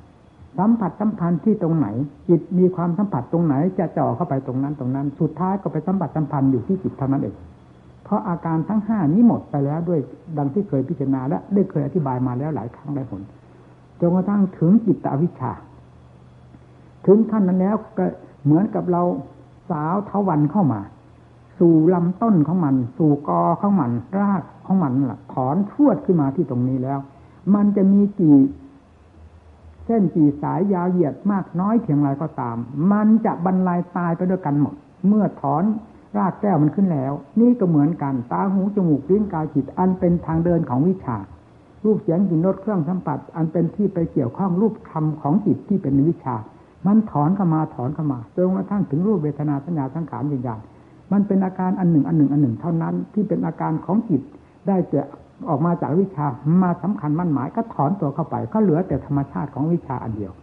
[0.57, 1.87] สัมผัสสัมพันธ์ที่ตรงไหน
[2.29, 7.35] จิตมีความสัมผัสตรงไหน จะจ่อเข้าไปตรงนั้นตรงนั้น สุดท้ายก็ไปสัมผัสสัมพันธ์อยู่ที่จิตเท่านั้นเอง
[8.03, 9.99] เพราะอาการทั้งห้านี้หมดไปแล้วด้วย
[10.37, 13.21] ดังที่เคยพิจารณาและได้เคยอธิบายมาแล้วหลายครั้งหลายหน
[13.99, 15.53] จนกระทั่งถึงจิตตวิชชา
[17.05, 18.05] ถึงขั้นนั้นแล้วก็
[18.43, 19.01] เหมือนกับเรา
[19.69, 20.81] สาวเทวันเข้ามา
[21.59, 26.99] สู่ลำต้นของมัน สู่กอของมัน รากของมันล่ะ ถอนทวดขึ้นมาที่ตรงนี้แล้ว
[27.55, 28.37] มันจะมีกี่
[29.85, 32.57] เส้นกี่สายยาวเหยียดมากน้อยเพียงไรก็ตาม
[32.91, 34.75] มันจะบรรลัยตายไปด้วยกันหมด
[35.07, 35.63] เมื่อถอน
[36.17, 41.17] รากแก้วมันขึ้นแล้ว นี่ก็เหมือนกันตาหูจมูกลิ้นกายจิตอันเป็นทางเดินของวิชา
[41.83, 46.35] รูปเสียงกลิ่นรสเครื่องสัมผัสอันเป็นที่ไปเกี่ยวข้องรูปคำของจิตที่เป็นวิชา
[46.87, 50.59] มันถอนเข้ามาถอนเข้ามาจนกระทั่งถึงรูปเวทนาสัญญาสังขารวิญญาณ
[51.11, 54.21] มันเป็นอาการอันหนึ่งอันหนึ่งอันหนึ่งเท่านั้นที่เป็นอาการของจิต
[54.67, 55.01] ได้จะ
[55.49, 56.25] ออกมาจากวิชา
[56.63, 60.33] มาสำคัญมั่นหมายก็ถอนตัวเข้าไป ก็เหลือแต่ธรรมชาติของวิชาอันเดียว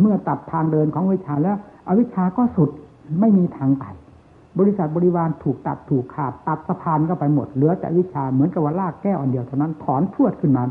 [0.00, 1.56] เมื่อตัดทางเดินของวิชาแล้ว
[1.88, 2.70] อวิชาก็สุด
[3.20, 3.84] ไม่มีทางไป
[4.58, 10.62] บริษัทบริวารถูกตัดถูกขาดตัดสะพานเข้าไปหมดเหลือแต่วิชาเหมือนกับว่าลากแก้วอันเดียวเท่านั้นถอนพวดขึ้นมา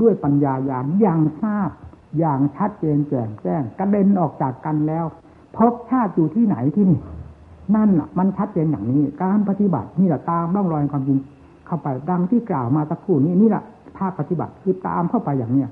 [0.00, 1.70] ด้วยปัญญาญาณอย่างทราบ
[2.18, 5.04] อย่างชัดเจนแจ่มแจ้งกระเด็นออกจากกันแล้ว
[5.56, 7.00] พบชาติอยู่ที่ไหนที่นี่
[7.76, 11.18] นั่นอะ มันชัดเจนอย่างนี้ การปฏิบัตินี่แหละตามร่องรอยความจริง
[11.66, 13.62] เข้าไปดังที่กล่าวมาสักครู่นี้นี่แหละ
[13.98, 15.68] ภาคปฏิบัติคือตามเข้าไปอย่างเนี้ย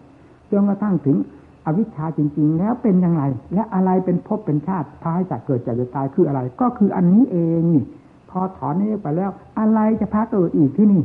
[0.50, 1.16] จนกระทั่งถึง
[1.66, 3.22] อวิชชาจริง ๆ แล้วเป็นอย่างไร
[3.54, 7.84] และอะไรเป็นภพเป็นชาติพายจากเกิดจากจะตายคืออะไร ก็คืออันนี้เองนี่
[8.30, 11.02] พอถอนนี้ไปแล้ว อะไรจะพาเกิดอีกที่นี่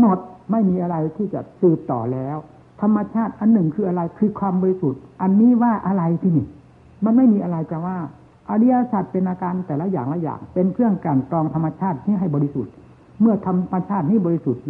[0.00, 0.18] หมด
[0.50, 2.36] ไม่มีอะไรที่จะสืบต่อแล้ว
[2.82, 6.46] ธรรมชาติอันหนึ่งคืออะไรคือความบริสุทธิ์ อันนี้ว่าอะไรที่นี่
[7.04, 7.98] มันไม่มีอะไรจะว่า
[8.50, 12.72] อริยสัจเป็นอาการแต่ละอย่างละอย่าง เป็นเครื่องการกรองธรรมชาติที่ให้บริสุทธิ์
[13.20, 14.62] เมื่อธรรมชาตินี้บริสุทธิ์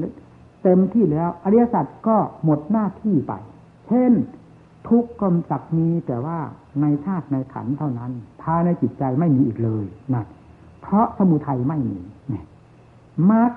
[0.62, 3.32] เต็มที่แล้ว อริยสัจก็หมดหน้าที่ไป
[3.88, 4.12] เช่น
[4.88, 6.38] ทุกข์ก็สักมีแต่ว่า
[6.80, 9.84] ในธาตุในขันเท่านั้นภายในจิตใจไม่มีอีกเลย
[10.14, 10.24] นะ
[10.82, 11.98] เพราะสมุทัยไม่มี
[12.32, 12.42] นี่
[13.30, 13.52] มรรค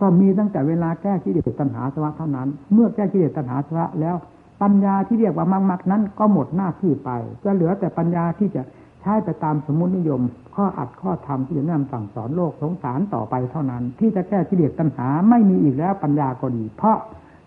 [0.00, 4.16] ก็มีตั้งแต่เวลาแก้กิเลสตัณหาสวะเท่านั้น เมื่อแก้กิเลสตัณหาสวะแล้ว
[4.62, 7.10] ปัญญาที่เรียกว่ามรรคนั้นก็หมดหน้าที่ไป
[7.44, 8.62] จะเหลือแต่ปัญญาที่จะ
[9.00, 10.20] ใช้ไปตามสมมตินิยม
[10.54, 16.96] ข้ออัดข้อธรรมที่จะแนะนำสั่งสอนโลกสงสารต่อไปเท่านั้น ที่จะแก้กิเลสตัณหาไม่มีอีกแล้วปัญญาก็ดี เพราะ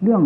[0.03, 0.21] เรื่อง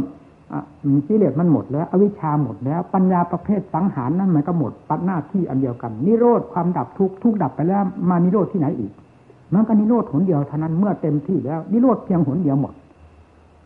[1.08, 8.92] กิเลสมันหมดแล้วอวิชชาหมดแล้ว ปัญญาประเภทสังหารนั้นมันก็หมดปัดหน้าที่อันเดียวกัน นิโรธความดับทุกทุกดับไปแล้วมานิโรธที่ไหนอีก
[9.54, 12.74] มันก็นิโรธหนเดียวเท่านั้นเมื่อเต็มที่แล้ว นิโรธเพียงหนเดียวหมด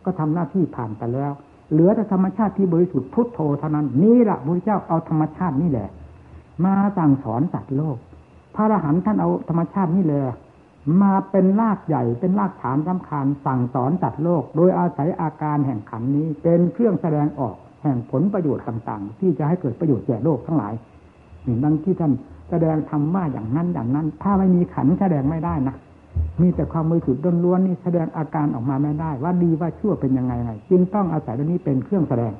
[0.05, 1.31] ก็ทำหน้าที่ผ่านไปแล้ว
[1.71, 5.89] เหลือแต่ธรรมชาติที่บริสุทธิ์พุทโธเท่านั้นนี่แหละพระเจ้าเอาธรรมชาตินี่แหละ
[6.65, 7.97] มาสั่งสอนสัตว์โลก
[8.55, 10.21] พระอรหันต์ท่านเอาธรรมชาตินี่เลย
[11.01, 20.73] มาเป็นรากใหญ่เป็นรากฐานสำคัญสั่งสอนจัดโลก โดยอาศัยอาการแห่งขันนี้เป็นเครื่องแสดงออกแห่งผลประโยชน์ต่าง ๆ ที่จะให้เกิดประโยชน์แก่โลกทั้งหลาย
[21.63, 22.11] ดังที่ท่าน
[22.49, 25.75] แสดงธรรมะอย่างนั้นอย่างนั้น ถ้าไม่มีขันแสดงไม่ได้นะ
[26.41, 32.33] มีแต่ความมือสุดล้วนนี่แสดงอาการออกมาไม่ได้ ว่าดีว่าชั่วเป็นยังไงไงจึงต้องอาศัยเรื่องนี้เป็นเครื่องแสดง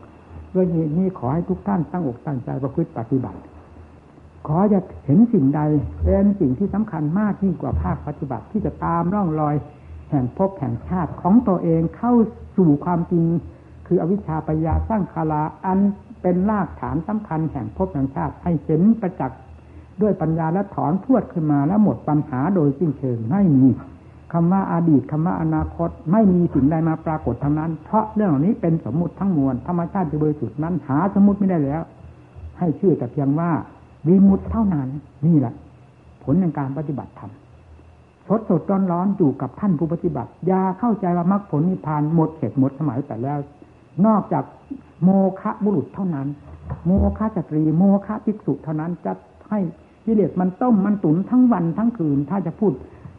[0.54, 0.66] ด้วย
[0.98, 3.40] นี้ขอให้ทุกท่านตั้งอกตั้งใจประพฤติปฏิบัติ
[4.48, 5.62] ขอจะเห็นสิ่งใด
[6.04, 9.56] เป็นสิ่งที่สำคัญมากยิ่งกว่าภาคปฏิบัติที่จะตามร่องรอย
[10.10, 12.14] แห่งภพแห่งชาติของตัวเองเข้า
[12.58, 13.26] สู่ความจริง
[13.88, 15.80] คืออวิชชาปัญญาสร้างคาราอัน
[16.22, 19.40] เป็นรากฐานสำคัญแห่งภพแห่งชาติให้เห็นประจักษ์
[20.02, 23.68] ด้วยปัญญาและถอนพวดขึ้นมาแล้วหมดปัญหาโดยสิ้นเชิงไม่มี
[24.34, 31.82] คำว่าอาดีตคำว่าอนาคตไม่มีสิ่งใดมาปรากฏทั้งนั้น เพราะเรื่องเหล่านี้เป็นสมมติทั้งมวลธรรมชาติที่บริสุทธิ์นั้นหาสมมติไม่ได้แล้ว
[32.60, 33.52] ให้ชื่อแต่เพียงว่า
[34.08, 34.88] วิมุตเท่านั้น
[35.26, 35.54] นี่แหละ
[36.24, 37.32] ผลในการปฏิบัติธรรม
[38.28, 43.40] สดสดร้อนร้อนอยู่กับท่านผู้ปฏิบัติยาเข้าใจว่ามรรคผลนิพพานหมดเหตุหมดสมัยแต่แล้ว
[44.06, 44.44] นอกจาก
[45.04, 45.10] โม
[45.42, 46.28] คะบุรุษเท่านั้น
[46.86, 49.14] โมคะสตรี โมคะภิกษุเท่านั้นจะ
[49.50, 49.60] ให้
[50.06, 52.74] กิเลสมันต้มมันตุนทั้งวันทั้งคืน ถ้าจะพูด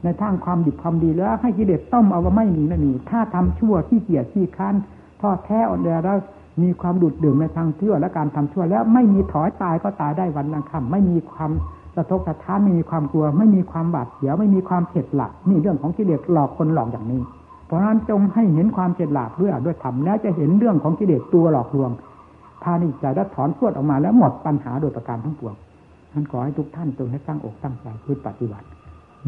[0.05, 4.75] ในทางความดีความดีแล้วให้กิเลสต้มเอาว่าไม่มีไม่มีถ้าทำชั่วที่เกียจที่ค้าน
[5.21, 6.19] ทอดแท้อ่อนแอแล้ว
[6.63, 11.51] มีความดุดดื่มในทางชั่วและการทำชั่ว แล้วไม่มีถอยตายก็ตายได้วันนังคำไม่มีความ
[11.97, 17.21] สะทกสะท้านไม่มีความกลัว ไม่มีความบาดเสียวไม่มีความเผ็ดหลักนี่เรื่องของกิเลสหลอกคนหลอกอย่างนี้
[17.69, 21.91] เพราะนั้นจงให้เห็นความเผ็ดหลักด้วยด้วยธรรมแล้วจะเห็นเรื่องของกิเลสตัวหลอกลวง
[22.63, 25.55] พานิจใจและถอนพวดออกมาแล้วหมดปัญหาโดยประการทั้งปวง
[26.13, 28.67] ท่านขอให้ทุกท่านจงให้ตั้งอกตั้งใจพึ่ปฏิบัติ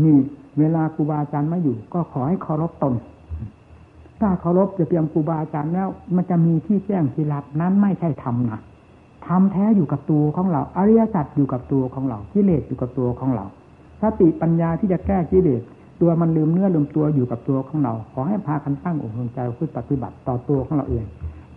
[0.03, 0.17] นี่
[0.59, 2.95] เวลาครูบาอาจารย์ไม่อยู่ ก็ขอให้เคารพตน
[4.21, 8.61] ถ้าเคารพจะเพียงครูบาอาจารย์แล้ว มันจะมีที่แจ้งที่รับนั้นไม่ใช่ธรรมนะ
[9.27, 13.45] ธรรมแท้อยู่กับตัวของเรา อริยสัจอยู่กับตัวของเรากิเลสอยู่กับตัวของเรา
[14.03, 15.63] สติปัญญาที่จะแก้กิเลส
[16.01, 21.05] ตัวมันลืมเนื้อลืมตัวอยู่กับตัวของเรา ขอให้พากันตั้งอกตั้งใจพึ่ปฏิบัติต่อตัวของเราเอง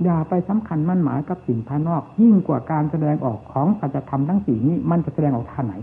[0.03, 5.73] อย่าไปสำคัญมั่นหมายกับสิ่งภายนอก ยิ่งกว่าการแสดงออกของสัจธรรมทั้งสี่นี้ มันจะแสดงออกท่าไหน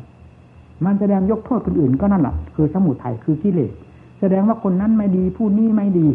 [0.84, 3.72] มันแสดงยกโทษคนอื่นก็นั่นแหละคือสมุทัยคือกิเลส
[4.20, 6.08] แสดงว่าคนนั้นไม่ดีผู้นี้ไม่ดี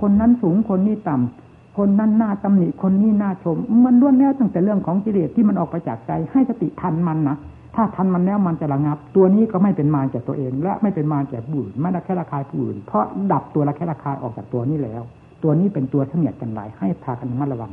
[0.00, 7.36] คนนั้นสูงคนนี้ต่ำคนนั้นหน้าตำหนิคนนี้หน้าชม มันล้วนแล้วตั้งแต่เรื่องของกิเลสที่มันออกไปจากใจให้สติทันมันนะ
[7.76, 15.02] ถ้าทันมันแล้วมันจะระงับ ตัวนี้ก็ไม่เป็นมารแก่ตัวเอง และไม่เป็นมารแก่ผู้อื่นไม่ละแค่ราคายผู้อื่นเพราะดับตัวละแค่ราคายออกจากตัวนี้แล้ว
[15.42, 17.70] ตัวนี้เป็นตัวเสนียดกันหลายให้พากันระมัดระวัง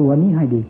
[0.00, 0.60] ตัวนี้ให้ดี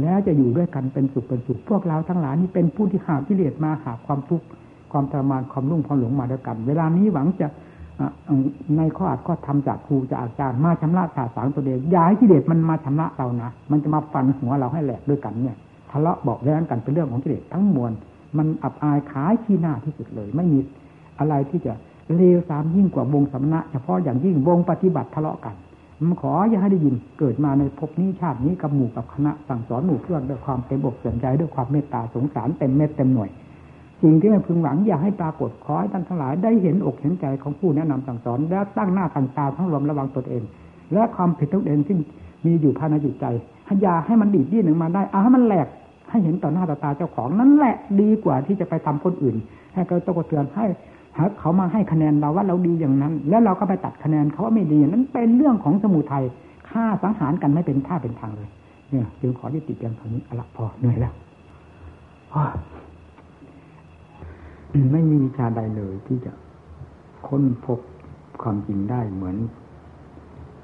[0.00, 4.46] แล้วจะอยู่ด้วยกันเป็นสุขเป็นสุขพวกเราทั้งหลายนี่เป็นผู้ที่หากิเลสมาหาความทุกข์
[4.92, 7.46] ความทรมานความรุ่งความหลงมาด้วยกัน เวลานี้หวังจะ
[8.76, 15.56] ในข้ออัดข้อทำจากครูจากอาจารย์มาชำระสาสางตัวเองอย่าให้กิเลสมันมาชำระเรานะมันจะมาฟันหัวเราให้แหลกด้วยกันเนี่ย
[15.90, 17.92] ทะเลาะบอกแย้งกันเป็นเรื่องของกิเลสทั้งมวล
[18.38, 20.58] มันอับอายขายขี้หน้าที่สุดเลย ไม่มี
[21.18, 21.72] อะไรที่จะ
[22.16, 25.56] เลวสามยิ่งกว่าวงสำนักเฉพาะอย่างยิ่งวงปฏิบัติทะเลาะกัน
[26.02, 33.30] มันขออย่าให้ได้ยินเกิดมาในภพนี้ชาตินี้กับหมู่กับคณะสั่งสอนหมู่เพื่อนด้วยความเต็มอกเต็มใจด้วยความเมตตาสงสารเต็มเม็ดเต็มหน่วย
[34.02, 40.42] สิ่งที่ไม่พึงหวังอย่าให้ปรากฏขอให้ท่านทั้งหลายได้เห็นอกเห็นใจของผู้แนะนำสั่งสอน แล้ตั้งหน้าตั้งตาทั้งรวมระวังตนเอง
[40.92, 41.96] และความผิดทุกเองที่
[42.46, 43.24] มีอยู่ภายในจิตใจ
[43.82, 45.66] อย่าให้มันดีดดิ้นหนึ่งมาได้เอาให้มันแหลก
[46.10, 49.36] ให้เห็นต่อหน้าต่อตาเจ้าของนั่นแหละดีกว่าที่จะไปทำคนอื่น
[49.74, 50.66] ให้เขาตะกเตือนให้
[51.40, 56.24] เขามาให้คะแนนเราว่าเราดีอย่างนั้น แล้วเราก็ไปตัดคะแนนเขาว่าไม่ดีนั้นเป็นเรื่องของสมุทัย
[56.70, 58.48] ฆ่าสังหารกันไม่เป็นท่าเป็นทางเลย
[58.90, 61.12] เนี่ยจึงขอยุติเพียงเท่านี้อละพอเหนื่อยแล้ว
[64.92, 66.32] ไม่มีวิชาใดเลยที่จะ
[67.26, 67.78] ค้นพบ
[68.42, 69.36] ความจริงได้เหมือน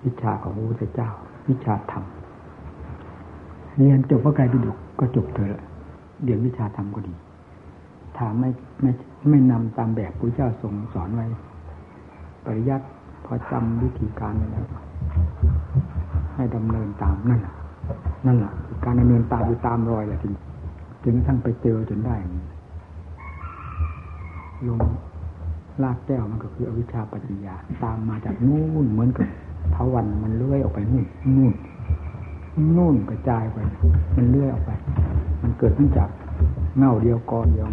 [0.05, 1.11] วิชาของพระพุทธเจ้า
[1.49, 2.05] วิชาธรรม
[3.77, 5.62] เรียนจบพระไตรปิฎกก็จบเถอะ
[6.24, 7.14] เดี๋ยววิชาธรรมก็ดี
[8.18, 8.51] ถามไม่
[8.83, 8.91] ไม่
[9.29, 11.27] ไม่นำตามแบบพระเจ้าทรงสอนไว้
[12.45, 12.87] ปริยัติ
[13.24, 14.66] พอจำวิธีการแล้ว
[16.35, 17.41] ให้ดำเนินตามนั่น
[18.27, 18.53] นั่นแหละ
[18.85, 20.33] การดำเนินตามอยู่ตามรอยแหละถึง
[21.05, 22.16] ถึงทั้งไปเจอจนได้
[24.68, 24.81] ลง
[25.83, 27.55] ลากแก้วมันก็คืออวิชชาปัญญา
[27.85, 29.27] ตามมาจากนู่นเหมือนกับ
[29.72, 31.05] เทวันมันเลื่อยออกไปนู่น
[31.37, 31.53] นู่น
[32.77, 33.59] นู่นกระจายไป
[34.17, 34.71] มันเลื่อยออกไป
[35.43, 36.11] มันเกิดขึ้นจาก
[36.79, 37.69] เงาเดียวกอนเดียว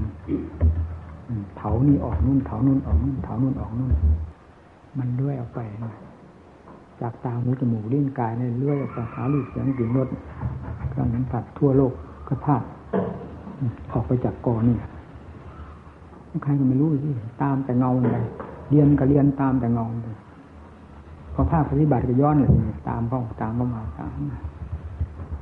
[1.58, 3.92] เถานี่ออกนู่นเถานู่นออกนู่นเถานู่นออกนู่น
[4.98, 5.60] มันเลื่อยออกไป
[7.02, 10.08] จากตาหูจมูกลิ้นกายเนี่ยเลื่อยออกไปหาลูกเสียงกลิ่นรส
[10.90, 11.94] เครื่องนั้นผัดทั่วโลก
[12.28, 12.66] ก็ธาตุ
[13.92, 14.78] ออกไปจากกอนี่
[16.44, 17.10] ใครก็ไม่รู้สิ
[17.42, 18.18] ตามแต่เงาไป
[18.70, 20.08] เรียนก็เรียนตามแต่เงาไป
[21.34, 22.52] พอภาคปฏิบัติก็ย้อนเลย
[22.90, 24.12] ตามเข้าตามเข้ามาตาม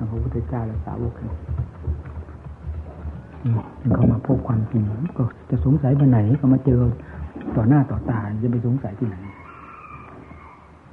[0.09, 1.33] พระพุทธเจ้าและสาวกนี่
[3.95, 4.83] เขามาพบความจริง
[5.17, 6.81] ก็จะสงสัยไปไหนก็มาเจอ
[7.55, 9.17] ต่อหน้าต่อตาจะไปสงสัยที่ไหน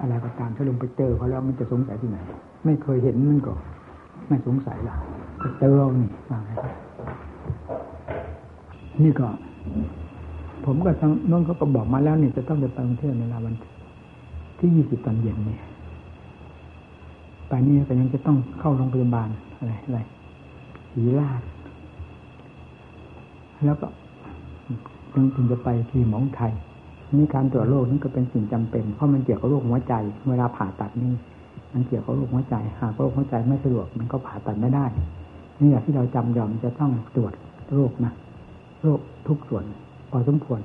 [0.01, 2.19] อะไรก็ตามถ้าลงไปเจอเขาแล้วมันจะสงสัยที่ไหน
[2.65, 3.53] ไม่เคยเห็นมันก็
[4.29, 4.97] ไม่สงสัยละ
[5.43, 6.51] ก็เจอนี่ว่าไง
[9.03, 9.29] นี่ก็
[10.65, 13.55] ผมก็ทางน้องเขาก็บอกมาแล้วนี่จะต้องไปกรุงเทพในวัน
[14.59, 15.61] ที่ยี่สิบตอนเย็นเนี่ย
[17.49, 19.29] ไปนี่ก็ยังจะต้องเข้าโรงพยาบาล
[19.59, 19.99] อะไรอะไร
[20.93, 21.43] ศีราช
[23.67, 23.87] แล้วก็
[25.15, 26.53] ยังถึงจะไปที่หมองไทย
[27.17, 29.95] นี่การตรวจโรคนี่ก็เป็นสิ่งจำเป็น เพราะมันเกี่ยวกับโรคหัวใจ
[30.29, 31.13] เวลาผ่าตัดนี่
[31.73, 34.87] มันเกี่ยวกับโรคหัวใจ หากโรคหัวใจไม่สะดวกมันก็ผ่าตัดไม่ได้
[35.61, 37.33] นี่แหละที่เราจำยอมจะต้องตรวจ
[37.75, 38.13] โรคนะ
[38.83, 39.65] โรคทุกส่วน
[40.11, 40.61] พอสมควร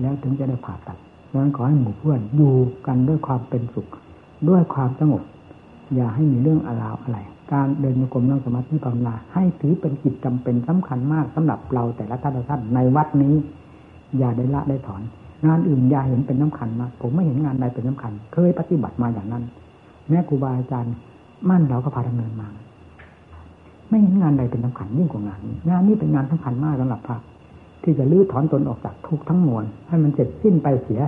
[0.00, 0.98] แล้วถึงจะได้ผ่าตัด
[1.30, 2.54] ดังนั้นขอให้หมู่เพื่อนอยู่
[2.86, 3.86] กันด้วยความเป็นสุข
[4.48, 5.22] ด้วยความสงบ
[5.94, 7.18] อย่าให้มีเรื่องอาราวอะไร
[7.52, 13.34] การเดินโยกมนั่งสมาธิภาวนาให้ถือเป็นกิจจำเป็นสำคัญมากสำหรับเราแต่ละท่านท่านในวัดนี้
[14.18, 15.02] อย่าได้ละได้ถอน
[15.46, 19.44] งานอื่นอย่าเห็นเป็นสาคัญมากผมไม่เห็นงานใดเป็นสำคัญ เคยปฏิบัติมาอย่างนั้น
[20.08, 20.94] แม้ครูบาอาจารย์
[21.48, 22.48] มั่นเราก็พาดำเนินมา
[23.88, 27.18] ไม่เห็นงานใดเป็นสำคัญยิ่งกว่างานนี้งานนี้เป็นงานสำคัญมากสำหรับพระ
[27.82, 31.00] ที่จะลื้อถอนตนออกจากทุกทั้งมวลให้มันเสร็จสิ้นไปเสีย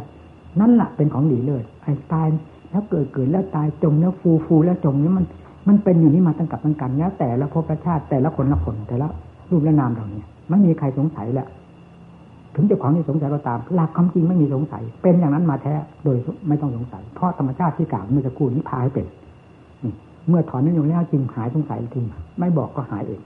[0.61, 2.29] นั่นแหละเป็นของดีเลยไอ้ตาย
[2.73, 5.25] แล้วเกิดเกิดแล้วตายจมแล้วฟูฟูแล้วจมนี่มัน
[5.69, 9.09] มันเป็นอยู่นี่มาตั้งกับตั้งกันแล้วแต่ละภพชาติแต่ละคนละคนแต่ละ
[9.51, 11.47] รูปและนามเหล่านี้ไม่มีใครสงสัยแหละ
[12.55, 16.17] ถึงเจ้าของจะสงสัยก็ตาม หลักความจริงไม่มีสงสัย เป็นอย่างนั้นมาแท้โดย
[16.49, 19.07] ไม่ต้องสงสัย เพราะธรรมชาติที่กล่าวเมื่อจะกูนี้พาให้เป็น
[19.85, 19.93] นี่
[20.29, 22.05] เมื่อถอนนั้นอยู่แล้วจริงหายสงสัยจริง
[22.39, 23.21] ไม่บอกก็หายเอง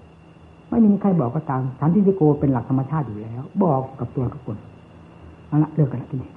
[0.70, 4.56] ไม่มีใครบอกก็ตามสันติโกเป็นหลักธรรมชาติอยู่แล้ว บอกกับตัวทุกคน
[5.48, 6.30] เอาละเลิกกันละทีนี้